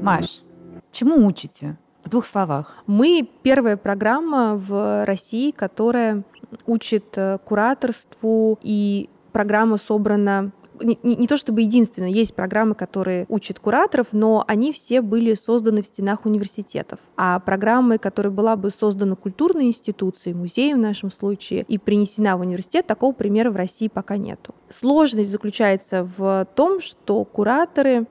Маш, 0.00 0.42
чему 0.90 1.26
учите? 1.26 1.78
В 2.04 2.08
двух 2.08 2.26
словах. 2.26 2.76
Мы 2.86 3.28
первая 3.42 3.76
программа 3.76 4.56
в 4.56 5.04
России, 5.04 5.52
которая 5.52 6.24
учит 6.66 7.16
э, 7.16 7.38
кураторству, 7.44 8.58
и 8.62 9.08
программа 9.32 9.78
собрана 9.78 10.50
не, 10.82 10.98
не, 11.02 11.26
то 11.26 11.36
чтобы 11.36 11.62
единственное, 11.62 12.10
есть 12.10 12.34
программы, 12.34 12.74
которые 12.74 13.26
учат 13.28 13.58
кураторов, 13.58 14.08
но 14.12 14.44
они 14.46 14.72
все 14.72 15.00
были 15.00 15.34
созданы 15.34 15.82
в 15.82 15.86
стенах 15.86 16.26
университетов. 16.26 16.98
А 17.16 17.38
программы, 17.40 17.98
которая 17.98 18.32
была 18.32 18.56
бы 18.56 18.70
создана 18.70 19.16
культурной 19.16 19.66
институцией, 19.66 20.34
музеем 20.34 20.78
в 20.78 20.80
нашем 20.80 21.10
случае, 21.10 21.64
и 21.68 21.78
принесена 21.78 22.36
в 22.36 22.40
университет, 22.40 22.86
такого 22.86 23.12
примера 23.12 23.50
в 23.50 23.56
России 23.56 23.88
пока 23.88 24.16
нету. 24.16 24.54
Сложность 24.68 25.30
заключается 25.30 26.08
в 26.16 26.46
том, 26.54 26.80
что 26.80 27.24
кураторы 27.24 28.06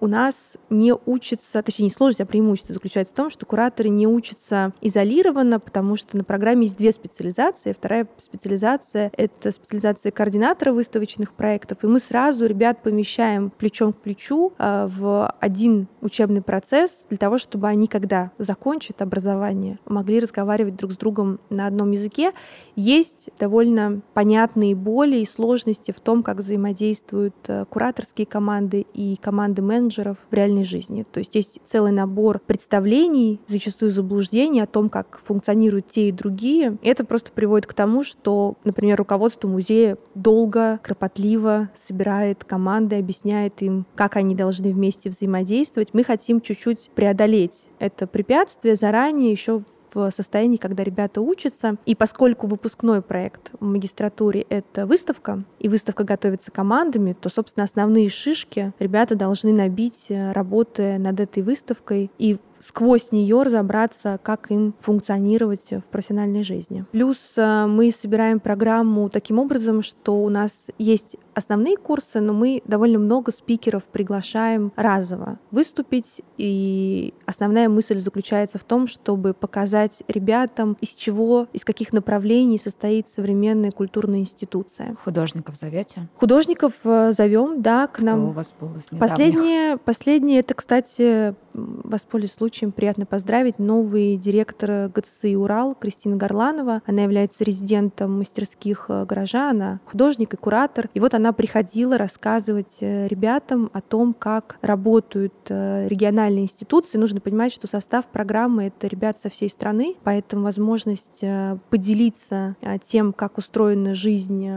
у 0.00 0.06
нас 0.06 0.56
не 0.70 0.94
учатся, 0.94 1.62
точнее 1.62 1.84
не 1.84 1.90
сложность, 1.90 2.20
а 2.20 2.26
преимущество 2.26 2.74
заключается 2.74 3.12
в 3.12 3.16
том, 3.16 3.30
что 3.30 3.46
кураторы 3.46 3.88
не 3.88 4.06
учатся 4.06 4.72
изолированно, 4.80 5.60
потому 5.60 5.96
что 5.96 6.16
на 6.16 6.24
программе 6.24 6.62
есть 6.62 6.76
две 6.76 6.92
специализации. 6.92 7.72
Вторая 7.72 8.06
специализация— 8.18 9.10
это 9.16 9.52
специализация 9.52 10.12
координатора 10.12 10.72
выставочных 10.72 11.32
проектов, 11.32 11.82
и 11.82 11.86
мы 11.86 12.00
сразу 12.00 12.46
ребят 12.46 12.82
помещаем 12.82 13.50
плечом 13.50 13.92
к 13.92 13.98
плечу 13.98 14.52
а, 14.58 14.86
в 14.88 15.28
один 15.40 15.88
учебный 16.00 16.42
процесс 16.42 17.04
для 17.08 17.18
того, 17.18 17.38
чтобы 17.38 17.68
они, 17.68 17.86
когда 17.86 18.30
закончат 18.38 19.02
образование, 19.02 19.78
могли 19.84 20.20
разговаривать 20.20 20.76
друг 20.76 20.92
с 20.92 20.96
другом 20.96 21.40
на 21.50 21.66
одном 21.66 21.90
языке. 21.90 22.32
Есть 22.76 23.30
довольно 23.38 24.00
понятные 24.14 24.74
боли 24.74 25.16
и 25.16 25.26
сложности 25.26 25.90
в 25.90 26.00
том, 26.00 26.22
как 26.22 26.38
взаимодействуют 26.38 27.34
э, 27.48 27.64
кураторские 27.68 28.26
команды 28.26 28.86
и 28.94 29.16
команды 29.16 29.62
менеджеров 29.62 29.87
менеджеров 29.88 30.18
в 30.30 30.34
реальной 30.34 30.64
жизни. 30.64 31.04
То 31.10 31.18
есть 31.18 31.34
есть 31.34 31.60
целый 31.66 31.92
набор 31.92 32.40
представлений, 32.46 33.40
зачастую 33.46 33.90
заблуждений 33.90 34.60
о 34.60 34.66
том, 34.66 34.90
как 34.90 35.20
функционируют 35.24 35.90
те 35.90 36.08
и 36.08 36.12
другие. 36.12 36.76
И 36.82 36.88
это 36.88 37.04
просто 37.04 37.32
приводит 37.32 37.66
к 37.66 37.74
тому, 37.74 38.04
что, 38.04 38.56
например, 38.64 38.98
руководство 38.98 39.48
музея 39.48 39.96
долго, 40.14 40.78
кропотливо 40.82 41.70
собирает 41.76 42.44
команды, 42.44 42.96
объясняет 42.96 43.62
им, 43.62 43.86
как 43.94 44.16
они 44.16 44.34
должны 44.34 44.72
вместе 44.72 45.10
взаимодействовать. 45.10 45.94
Мы 45.94 46.04
хотим 46.04 46.40
чуть-чуть 46.40 46.90
преодолеть 46.94 47.68
это 47.78 48.06
препятствие 48.06 48.74
заранее, 48.74 49.32
еще 49.32 49.62
в 49.92 50.10
состоянии, 50.10 50.56
когда 50.56 50.84
ребята 50.84 51.20
учатся. 51.20 51.76
И 51.86 51.94
поскольку 51.94 52.46
выпускной 52.46 53.02
проект 53.02 53.52
в 53.58 53.64
магистратуре— 53.64 54.46
это 54.48 54.86
выставка, 54.86 55.44
и 55.58 55.68
выставка 55.68 56.04
готовится 56.04 56.50
командами, 56.50 57.16
то, 57.18 57.28
собственно, 57.28 57.64
основные 57.64 58.08
шишки 58.08 58.72
ребята 58.78 59.14
должны 59.14 59.52
набить, 59.52 60.06
э, 60.08 60.32
работая 60.32 60.98
над 60.98 61.20
этой 61.20 61.42
выставкой. 61.42 62.10
И 62.18 62.38
сквозь 62.60 63.12
нее 63.12 63.42
разобраться, 63.42 64.18
как 64.22 64.50
им 64.50 64.74
функционировать 64.80 65.70
в 65.70 65.82
профессиональной 65.90 66.42
жизни. 66.42 66.84
Плюс 66.90 67.34
э, 67.36 67.66
мы 67.66 67.90
собираем 67.90 68.40
программу 68.40 69.08
таким 69.08 69.38
образом, 69.38 69.82
что 69.82 70.22
у 70.22 70.28
нас 70.28 70.66
есть 70.78 71.16
основные 71.38 71.76
курсы, 71.76 72.20
но 72.20 72.32
мы 72.32 72.62
довольно 72.64 72.98
много 72.98 73.32
спикеров 73.32 73.84
приглашаем 73.84 74.72
разово 74.76 75.38
выступить. 75.50 76.20
И 76.36 77.14
основная 77.26 77.68
мысль 77.68 77.98
заключается 77.98 78.58
в 78.58 78.64
том, 78.64 78.86
чтобы 78.86 79.34
показать 79.34 80.02
ребятам, 80.08 80.76
из 80.80 80.90
чего, 80.90 81.46
из 81.52 81.64
каких 81.64 81.92
направлений 81.92 82.58
состоит 82.58 83.08
современная 83.08 83.70
культурная 83.70 84.20
институция. 84.20 84.96
Художников 85.04 85.56
зовете? 85.56 86.08
Художников 86.16 86.74
э, 86.84 87.12
зовем, 87.16 87.62
да, 87.62 87.86
к 87.86 87.94
Кто 87.94 88.04
нам. 88.04 88.24
у 88.28 88.30
вас 88.32 88.52
был 88.58 88.74
из 88.76 88.86
последнее, 88.98 89.76
последнее, 89.78 90.40
это, 90.40 90.54
кстати, 90.54 91.34
воспользуюсь 91.54 92.32
случаем, 92.32 92.72
приятно 92.72 93.06
поздравить 93.06 93.58
новый 93.58 94.16
директор 94.16 94.88
ГЦИ 94.88 95.36
«Урал» 95.36 95.74
Кристина 95.74 96.16
Горланова. 96.16 96.82
Она 96.86 97.02
является 97.02 97.44
резидентом 97.44 98.18
мастерских 98.18 98.86
э, 98.88 99.04
гаража, 99.04 99.50
она 99.50 99.80
художник 99.86 100.34
и 100.34 100.36
куратор. 100.36 100.88
И 100.94 101.00
вот 101.00 101.14
она 101.14 101.27
приходила 101.32 101.98
рассказывать 101.98 102.78
э, 102.80 103.08
ребятам 103.08 103.70
о 103.72 103.80
том, 103.80 104.14
как 104.14 104.58
работают 104.62 105.34
э, 105.48 105.86
региональные 105.88 106.44
институции. 106.44 106.98
Нужно 106.98 107.20
понимать, 107.20 107.52
что 107.52 107.66
состав 107.66 108.06
программы— 108.06 108.66
это 108.68 108.86
ребят 108.86 109.18
со 109.20 109.28
всей 109.28 109.48
страны, 109.48 109.96
поэтому 110.04 110.44
возможность 110.44 111.24
поделиться 111.70 112.56
тем, 112.84 113.12
как 113.12 113.38
устроена 113.38 113.94
жизнь 113.94 114.48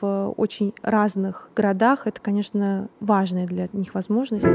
в 0.00 0.34
очень 0.36 0.74
разных 0.82 1.50
городах, 1.54 2.06
это, 2.06 2.20
конечно, 2.20 2.88
важная 3.00 3.46
для 3.46 3.68
них 3.72 3.94
возможность 3.94 4.46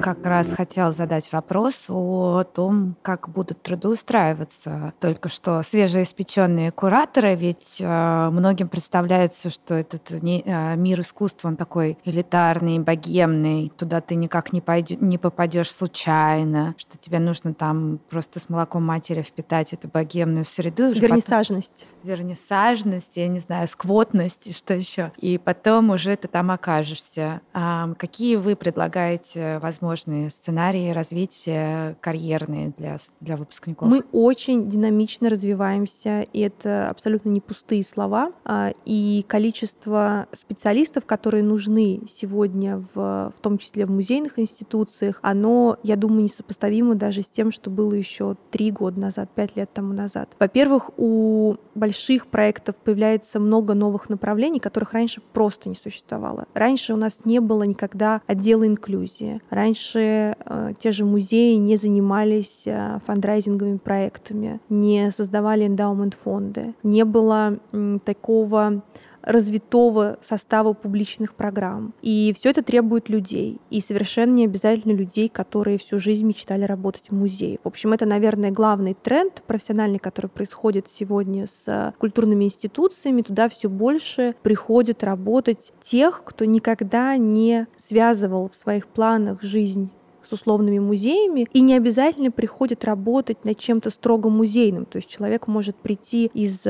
как 0.00 0.24
раз 0.24 0.52
хотел 0.52 0.92
задать 0.92 1.30
вопрос 1.32 1.84
о 1.88 2.44
том, 2.44 2.96
как 3.02 3.28
будут 3.28 3.62
трудоустраиваться 3.62 4.92
только 5.00 5.28
что 5.28 5.62
свежеиспеченные 5.62 6.70
кураторы, 6.70 7.34
ведь 7.34 7.78
э, 7.80 8.30
многим 8.30 8.68
представляется, 8.68 9.50
что 9.50 9.74
этот 9.74 10.10
не, 10.22 10.42
э, 10.44 10.76
мир 10.76 11.00
искусства, 11.00 11.48
он 11.48 11.56
такой 11.56 11.98
элитарный, 12.04 12.78
богемный, 12.78 13.72
туда 13.76 14.00
ты 14.00 14.14
никак 14.14 14.52
не, 14.52 14.60
пойдё, 14.60 14.96
не 15.00 15.18
попадешь 15.18 15.70
случайно, 15.70 16.74
что 16.78 16.98
тебе 16.98 17.18
нужно 17.18 17.54
там 17.54 18.00
просто 18.10 18.40
с 18.40 18.48
молоком 18.48 18.84
матери 18.84 19.22
впитать 19.22 19.72
эту 19.72 19.88
богемную 19.88 20.44
среду. 20.44 20.90
Вернисажность. 20.92 21.86
Потом, 21.86 22.10
вернисажность, 22.10 23.16
я 23.16 23.28
не 23.28 23.38
знаю, 23.38 23.68
сквотность, 23.68 24.56
что 24.56 24.74
еще. 24.74 25.12
И 25.18 25.38
потом 25.38 25.90
уже 25.90 26.16
ты 26.16 26.28
там 26.28 26.50
окажешься. 26.50 27.40
А 27.52 27.92
какие 27.98 28.36
вы 28.36 28.56
предлагаете 28.56 29.58
возможности 29.58 29.89
возможные 29.90 30.30
сценарии 30.30 30.90
развития 30.90 31.96
карьерные 32.00 32.72
для, 32.76 32.96
для 33.20 33.36
выпускников? 33.36 33.88
Мы 33.88 34.04
очень 34.12 34.68
динамично 34.68 35.28
развиваемся, 35.28 36.22
и 36.32 36.40
это 36.40 36.88
абсолютно 36.88 37.30
не 37.30 37.40
пустые 37.40 37.82
слова. 37.82 38.32
А, 38.44 38.70
и 38.84 39.24
количество 39.26 40.28
специалистов, 40.32 41.06
которые 41.06 41.42
нужны 41.42 42.02
сегодня, 42.08 42.84
в, 42.94 43.32
в 43.36 43.40
том 43.40 43.58
числе 43.58 43.84
в 43.84 43.90
музейных 43.90 44.38
институциях, 44.38 45.18
оно, 45.22 45.76
я 45.82 45.96
думаю, 45.96 46.22
несопоставимо 46.22 46.94
даже 46.94 47.22
с 47.22 47.28
тем, 47.28 47.50
что 47.50 47.68
было 47.68 47.94
еще 47.94 48.36
три 48.50 48.70
года 48.70 49.00
назад, 49.00 49.30
пять 49.34 49.56
лет 49.56 49.72
тому 49.72 49.92
назад. 49.92 50.36
Во-первых, 50.38 50.90
у 50.98 51.56
больших 51.74 52.28
проектов 52.28 52.76
появляется 52.76 53.40
много 53.40 53.74
новых 53.74 54.08
направлений, 54.08 54.60
которых 54.60 54.92
раньше 54.92 55.20
просто 55.32 55.68
не 55.68 55.74
существовало. 55.74 56.46
Раньше 56.54 56.94
у 56.94 56.96
нас 56.96 57.24
не 57.24 57.40
было 57.40 57.64
никогда 57.64 58.22
отдела 58.28 58.66
инклюзии. 58.66 59.40
Раньше 59.50 59.79
раньше 59.80 60.34
э, 60.44 60.72
те 60.78 60.92
же 60.92 61.04
музеи 61.04 61.54
не 61.54 61.76
занимались 61.76 62.62
э, 62.66 62.98
фандрайзинговыми 63.06 63.78
проектами, 63.78 64.60
не 64.68 65.10
создавали 65.10 65.66
эндаумент 65.66 66.14
фонды, 66.14 66.74
не 66.82 67.04
было 67.04 67.58
такого 68.04 68.82
развитого 69.22 70.18
состава 70.22 70.72
публичных 70.72 71.34
программ. 71.34 71.94
И 72.02 72.32
все 72.36 72.50
это 72.50 72.62
требует 72.62 73.08
людей. 73.08 73.58
И 73.70 73.80
совершенно 73.80 74.32
не 74.32 74.44
обязательно 74.44 74.92
людей, 74.92 75.28
которые 75.28 75.78
всю 75.78 75.98
жизнь 75.98 76.26
мечтали 76.26 76.64
работать 76.64 77.10
в 77.10 77.14
музее. 77.14 77.58
В 77.62 77.68
общем, 77.68 77.92
это, 77.92 78.06
наверное, 78.06 78.50
главный 78.50 78.94
тренд 78.94 79.42
профессиональный, 79.46 79.98
который 79.98 80.28
происходит 80.28 80.86
сегодня 80.92 81.46
с 81.46 81.94
культурными 81.98 82.44
институциями. 82.44 83.22
Туда 83.22 83.48
все 83.48 83.68
больше 83.68 84.34
приходит 84.42 85.04
работать 85.04 85.72
тех, 85.82 86.22
кто 86.24 86.44
никогда 86.44 87.16
не 87.16 87.66
связывал 87.76 88.50
в 88.50 88.54
своих 88.54 88.86
планах 88.86 89.42
жизнь 89.42 89.90
с 90.28 90.32
условными 90.32 90.78
музеями, 90.78 91.48
и 91.52 91.60
не 91.60 91.74
обязательно 91.74 92.30
приходит 92.30 92.84
работать 92.84 93.44
над 93.44 93.58
чем-то 93.58 93.90
строго 93.90 94.28
музейным. 94.28 94.84
То 94.84 94.96
есть 94.96 95.08
человек 95.08 95.48
может 95.48 95.76
прийти 95.76 96.30
из 96.34 96.60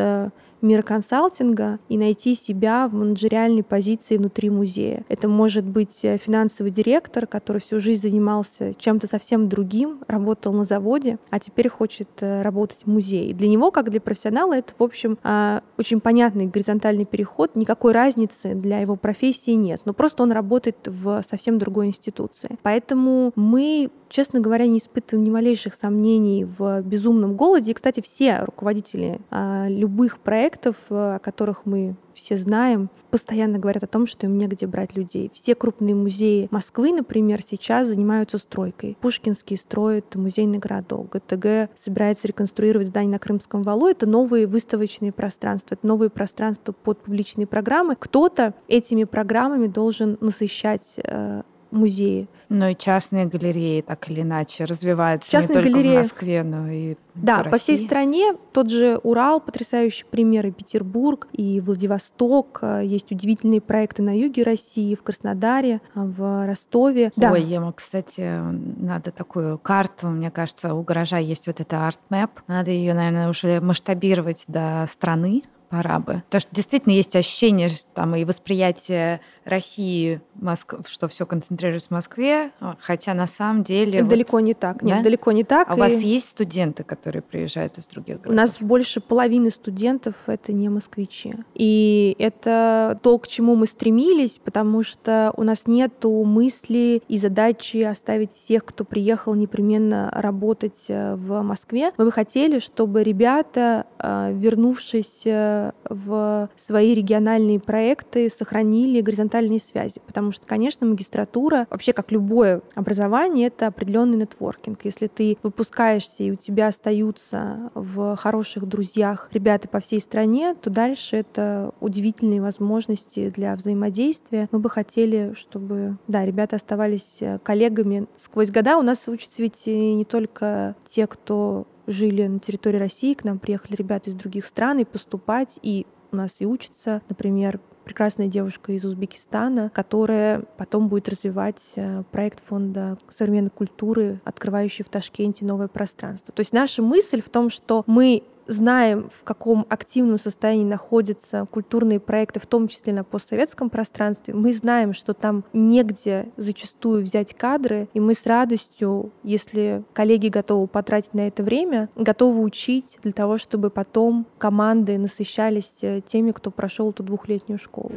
мира 0.63 0.83
консалтинга 0.83 1.79
и 1.89 1.99
найти 1.99 2.35
себя 2.35 2.89
в 2.89 2.95
менеджериальной 2.95 3.63
позиции 3.63 4.17
внутри 4.17 4.51
музея. 4.51 5.05
Это 5.09 5.29
может 5.29 5.65
быть 5.65 6.05
э, 6.05 6.19
финансовый 6.19 6.71
директор, 6.71 7.27
который 7.27 7.59
всю 7.59 7.81
жизнь 7.81 8.03
занимался 8.03 8.75
чем-то 8.75 9.07
совсем 9.07 9.49
другим, 9.49 10.01
работал 10.09 10.53
на 10.53 10.65
заводе, 10.65 11.19
а 11.31 11.39
теперь 11.39 11.69
хочет 11.69 12.09
э, 12.21 12.43
работать 12.43 12.81
в 12.85 12.87
музее. 12.91 13.35
Для 13.35 13.49
него, 13.49 13.71
как 13.71 13.91
для 13.91 14.01
профессионала, 14.01 14.55
это, 14.55 14.73
в 14.77 14.83
общем, 14.83 15.19
а, 15.23 15.63
очень 15.79 16.01
понятный 16.01 16.47
горизонтальный 16.47 17.05
переход. 17.05 17.57
Никакой 17.57 17.93
разницы 17.93 18.55
для 18.55 18.81
его 18.81 18.97
профессии 18.97 19.53
нет. 19.53 19.83
Но 19.85 19.93
просто 19.93 20.23
он 20.23 20.33
работает 20.33 20.77
в 20.87 21.23
совсем 21.29 21.59
другой 21.59 21.89
институции. 21.89 22.59
Поэтому 22.63 23.33
мы 23.37 23.91
честно 24.11 24.41
говоря, 24.41 24.67
не 24.67 24.79
испытываем 24.79 25.25
ни 25.25 25.31
малейших 25.31 25.75
сомнений 25.75 26.45
в 26.45 26.83
безумном 26.83 27.37
голоде. 27.37 27.71
И, 27.71 27.75
кстати, 27.75 28.03
все 28.03 28.41
руководители 28.41 29.21
а, 29.31 29.69
любых 29.69 30.19
проектов, 30.19 30.77
а, 30.91 31.17
о 31.17 31.19
которых 31.19 31.65
мы 31.65 31.97
все 32.13 32.37
знаем, 32.37 32.91
постоянно 33.11 33.59
говорят 33.59 33.85
о 33.85 33.87
том, 33.87 34.07
что 34.07 34.27
им 34.27 34.37
негде 34.37 34.67
брать 34.67 34.97
людей. 34.97 35.31
Все 35.33 35.55
крупные 35.55 35.95
музеи 35.95 36.49
Москвы, 36.51 36.93
например, 36.93 37.41
сейчас 37.43 37.89
занимаются 37.89 38.37
стройкой. 38.39 38.99
Пушкинский 39.01 39.57
строит 39.57 40.15
музейный 40.17 40.59
городок. 40.59 41.11
ГТГ 41.11 41.71
собирается 41.77 42.29
реконструировать 42.29 42.89
здание 42.89 43.13
на 43.13 43.19
Крымском 43.19 43.63
валу. 43.63 43.87
Это 43.87 44.07
новые 44.07 44.47
выставочные 44.47 45.13
пространства, 45.13 45.77
это 45.77 45.87
новые 45.87 46.11
пространства 46.11 46.73
под 46.73 47.01
публичные 47.01 47.47
программы. 47.47 47.97
Кто-то 47.99 48.55
этими 48.69 49.05
программами 49.05 49.69
должен 49.69 50.19
насыщать 50.21 50.97
э, 50.99 51.43
музеи. 51.71 52.29
Но 52.49 52.69
и 52.69 52.77
частные 52.77 53.27
галереи 53.27 53.81
так 53.81 54.11
или 54.11 54.23
иначе 54.23 54.65
развиваются 54.65 55.31
частные 55.31 55.59
не 55.59 55.63
только 55.63 55.79
галереи. 55.79 55.95
в 55.95 55.99
Москве, 55.99 56.43
но 56.43 56.69
и 56.69 56.97
да, 57.15 57.45
по, 57.45 57.51
по 57.51 57.59
всей 57.59 57.79
стране. 57.79 58.35
Тот 58.53 58.71
же 58.71 58.99
Урал, 59.03 59.41
потрясающий 59.41 60.05
пример, 60.05 60.47
и 60.47 60.51
Петербург, 60.51 61.29
и 61.33 61.61
Владивосток. 61.61 62.61
Э, 62.63 62.83
есть 62.85 63.13
удивительные 63.13 63.61
проекты 63.61 64.03
на 64.03 64.17
юге 64.17 64.43
России, 64.43 64.95
в 64.95 65.03
Краснодаре, 65.03 65.81
э, 65.95 66.01
в 66.03 66.47
Ростове. 66.47 67.07
Ой, 67.07 67.13
да. 67.17 67.37
я, 67.37 67.73
кстати, 67.73 68.41
надо 68.81 69.11
такую 69.11 69.59
карту, 69.59 70.09
мне 70.09 70.31
кажется, 70.31 70.75
у 70.75 70.83
гаража 70.83 71.19
есть 71.19 71.47
вот 71.47 71.61
эта 71.61 71.87
арт-мэп. 71.87 72.31
Надо 72.47 72.71
ее, 72.71 72.95
наверное, 72.95 73.29
уже 73.29 73.61
масштабировать 73.61 74.45
до 74.49 74.87
страны, 74.89 75.43
пора 75.71 76.01
бы. 76.01 76.23
Потому 76.27 76.41
что 76.41 76.55
действительно 76.55 76.93
есть 76.93 77.15
ощущение 77.17 77.69
что 77.69 77.87
там 77.95 78.17
и 78.17 78.25
восприятие 78.25 79.21
России, 79.45 80.21
Моск... 80.35 80.75
что 80.87 81.09
все 81.09 81.25
концентрируется 81.27 81.89
в 81.89 81.93
Москве, 81.93 82.51
а, 82.61 82.77
хотя 82.81 83.15
на 83.15 83.27
самом 83.27 83.63
деле... 83.63 84.03
Далеко 84.03 84.33
вот... 84.33 84.41
не 84.41 84.55
так. 84.55 84.83
Нет, 84.83 84.99
да? 84.99 85.05
далеко 85.05 85.33
не 85.33 85.45
так. 85.45 85.69
А 85.71 85.75
и... 85.75 85.77
у 85.77 85.79
вас 85.79 85.93
есть 85.93 86.31
студенты, 86.31 86.83
которые 86.83 87.23
приезжают 87.23 87.79
из 87.79 87.87
других 87.87 88.21
городов? 88.21 88.33
У 88.33 88.37
нас 88.37 88.57
больше 88.61 89.01
половины 89.01 89.51
студентов— 89.51 90.15
это 90.27 90.53
не 90.53 90.69
москвичи. 90.69 91.35
И 91.55 92.17
это 92.19 92.99
то, 93.03 93.19
к 93.19 93.29
чему 93.29 93.55
мы 93.55 93.67
стремились, 93.67 94.41
потому 94.43 94.83
что 94.83 95.33
у 95.37 95.45
нас 95.45 95.67
нет 95.67 95.93
мысли 96.05 97.03
и 97.09 97.19
задачи 97.19 97.79
оставить 97.79 98.33
всех, 98.33 98.65
кто 98.65 98.85
приехал 98.85 99.35
непременно 99.35 100.11
работать 100.15 100.87
э, 100.89 101.15
в 101.15 101.43
Москве. 101.43 101.93
Мы 101.99 102.07
бы 102.07 102.13
хотели, 102.13 102.59
чтобы 102.59 103.05
ребята, 103.05 103.87
э, 103.99 104.33
вернувшись 104.33 105.23
э, 105.27 105.60
в 105.85 106.49
свои 106.57 106.95
региональные 106.95 107.61
проекты 107.61 108.31
сохранили 108.31 109.01
горизонтальные 109.01 109.61
связи, 109.61 110.01
потому 110.07 110.33
что, 110.33 110.47
конечно, 110.47 110.87
магистратура, 110.87 111.67
вообще 111.71 111.93
как 111.93 112.13
любое 112.13 112.63
образование, 112.75 113.49
это 113.49 113.67
определенный 113.67 114.19
нетворкинг. 114.19 114.85
Если 114.85 115.07
ты 115.07 115.39
выпускаешься 115.43 116.23
и 116.23 116.31
у 116.31 116.37
тебя 116.37 116.69
остаются 116.69 117.71
в 117.75 118.17
хороших 118.17 118.67
друзьях 118.67 119.29
ребята 119.33 119.69
по 119.69 119.81
всей 119.81 120.01
стране, 120.01 120.55
то 120.55 120.71
дальше 120.71 121.17
это 121.17 121.73
удивительные 121.81 122.41
возможности 122.41 123.31
для 123.31 123.55
взаимодействия. 123.57 124.49
Мы 124.53 124.59
бы 124.59 124.71
хотели, 124.71 125.35
чтобы, 125.37 125.97
да, 126.07 126.25
ребята 126.25 126.57
оставались 126.57 127.21
коллегами 127.43 128.07
сквозь 128.17 128.51
года. 128.51 128.79
У 128.79 128.83
нас 128.83 129.07
учатся 129.07 129.43
ведь 129.43 129.67
не 129.67 130.05
только 130.05 130.77
те, 130.89 131.07
кто 131.07 131.67
жили 131.87 132.27
на 132.27 132.39
территории 132.39 132.79
России, 132.79 133.15
к 133.15 133.25
нам 133.25 133.39
приехали 133.39 133.77
ребята 133.77 134.11
из 134.11 134.15
других 134.15 134.45
стран 134.45 134.79
и 134.79 134.85
поступать, 134.85 135.59
и 135.63 135.87
у 136.13 136.17
нас 136.17 136.37
и 136.39 136.47
учатся, 136.47 137.03
например, 137.09 137.61
прекрасная 137.85 138.29
девушка 138.29 138.73
из 138.73 138.85
Узбекистана, 138.85 139.71
которая 139.71 140.43
потом 140.59 140.89
будет 140.89 141.09
развивать 141.09 141.73
э, 141.77 142.03
проект 142.11 142.45
фонда 142.45 142.99
современной 143.11 143.51
культуры, 143.51 144.21
открывающий 144.25 144.85
в 144.85 144.89
Ташкенте 144.89 145.45
новое 145.45 145.69
пространство. 145.69 146.33
То 146.33 146.41
есть 146.41 146.53
наша 146.53 146.83
мысль 146.83 147.21
в 147.21 147.29
том, 147.29 147.51
что 147.51 147.83
мы 147.87 148.23
знаем, 148.51 149.11
в 149.13 149.25
каком 149.25 149.67
активном 149.69 150.19
состоянии 150.19 150.65
находятся 150.65 151.47
культурные 151.51 152.01
проекты, 152.01 152.41
в 152.41 152.47
том 152.47 152.69
числе 152.69 152.93
на 152.93 153.05
постсоветском 153.05 153.71
пространстве. 153.71 154.35
Мы 154.35 154.53
знаем, 154.53 154.93
что 154.93 155.15
там 155.15 155.45
негде 155.53 156.31
зачастую 156.37 157.03
взять 157.03 157.35
кадры, 157.35 157.89
и 157.95 158.01
мы 158.01 158.15
с 158.15 158.27
радостью, 158.27 159.13
если 159.23 159.83
коллеги 159.93 160.29
готовы 160.29 160.67
потратить 160.67 161.15
на 161.15 161.27
это 161.27 161.43
время, 161.43 161.89
готовы 161.97 162.43
учить 162.43 162.99
для 163.03 163.13
того, 163.13 163.39
чтобы 163.39 163.71
потом 163.71 164.27
команды 164.39 164.99
насыщались 164.99 165.79
э, 165.83 166.01
теми, 166.01 166.33
кто 166.33 166.51
прошел 166.51 166.91
эту 166.91 167.03
двухлетнюю 167.03 167.59
школу. 167.59 167.93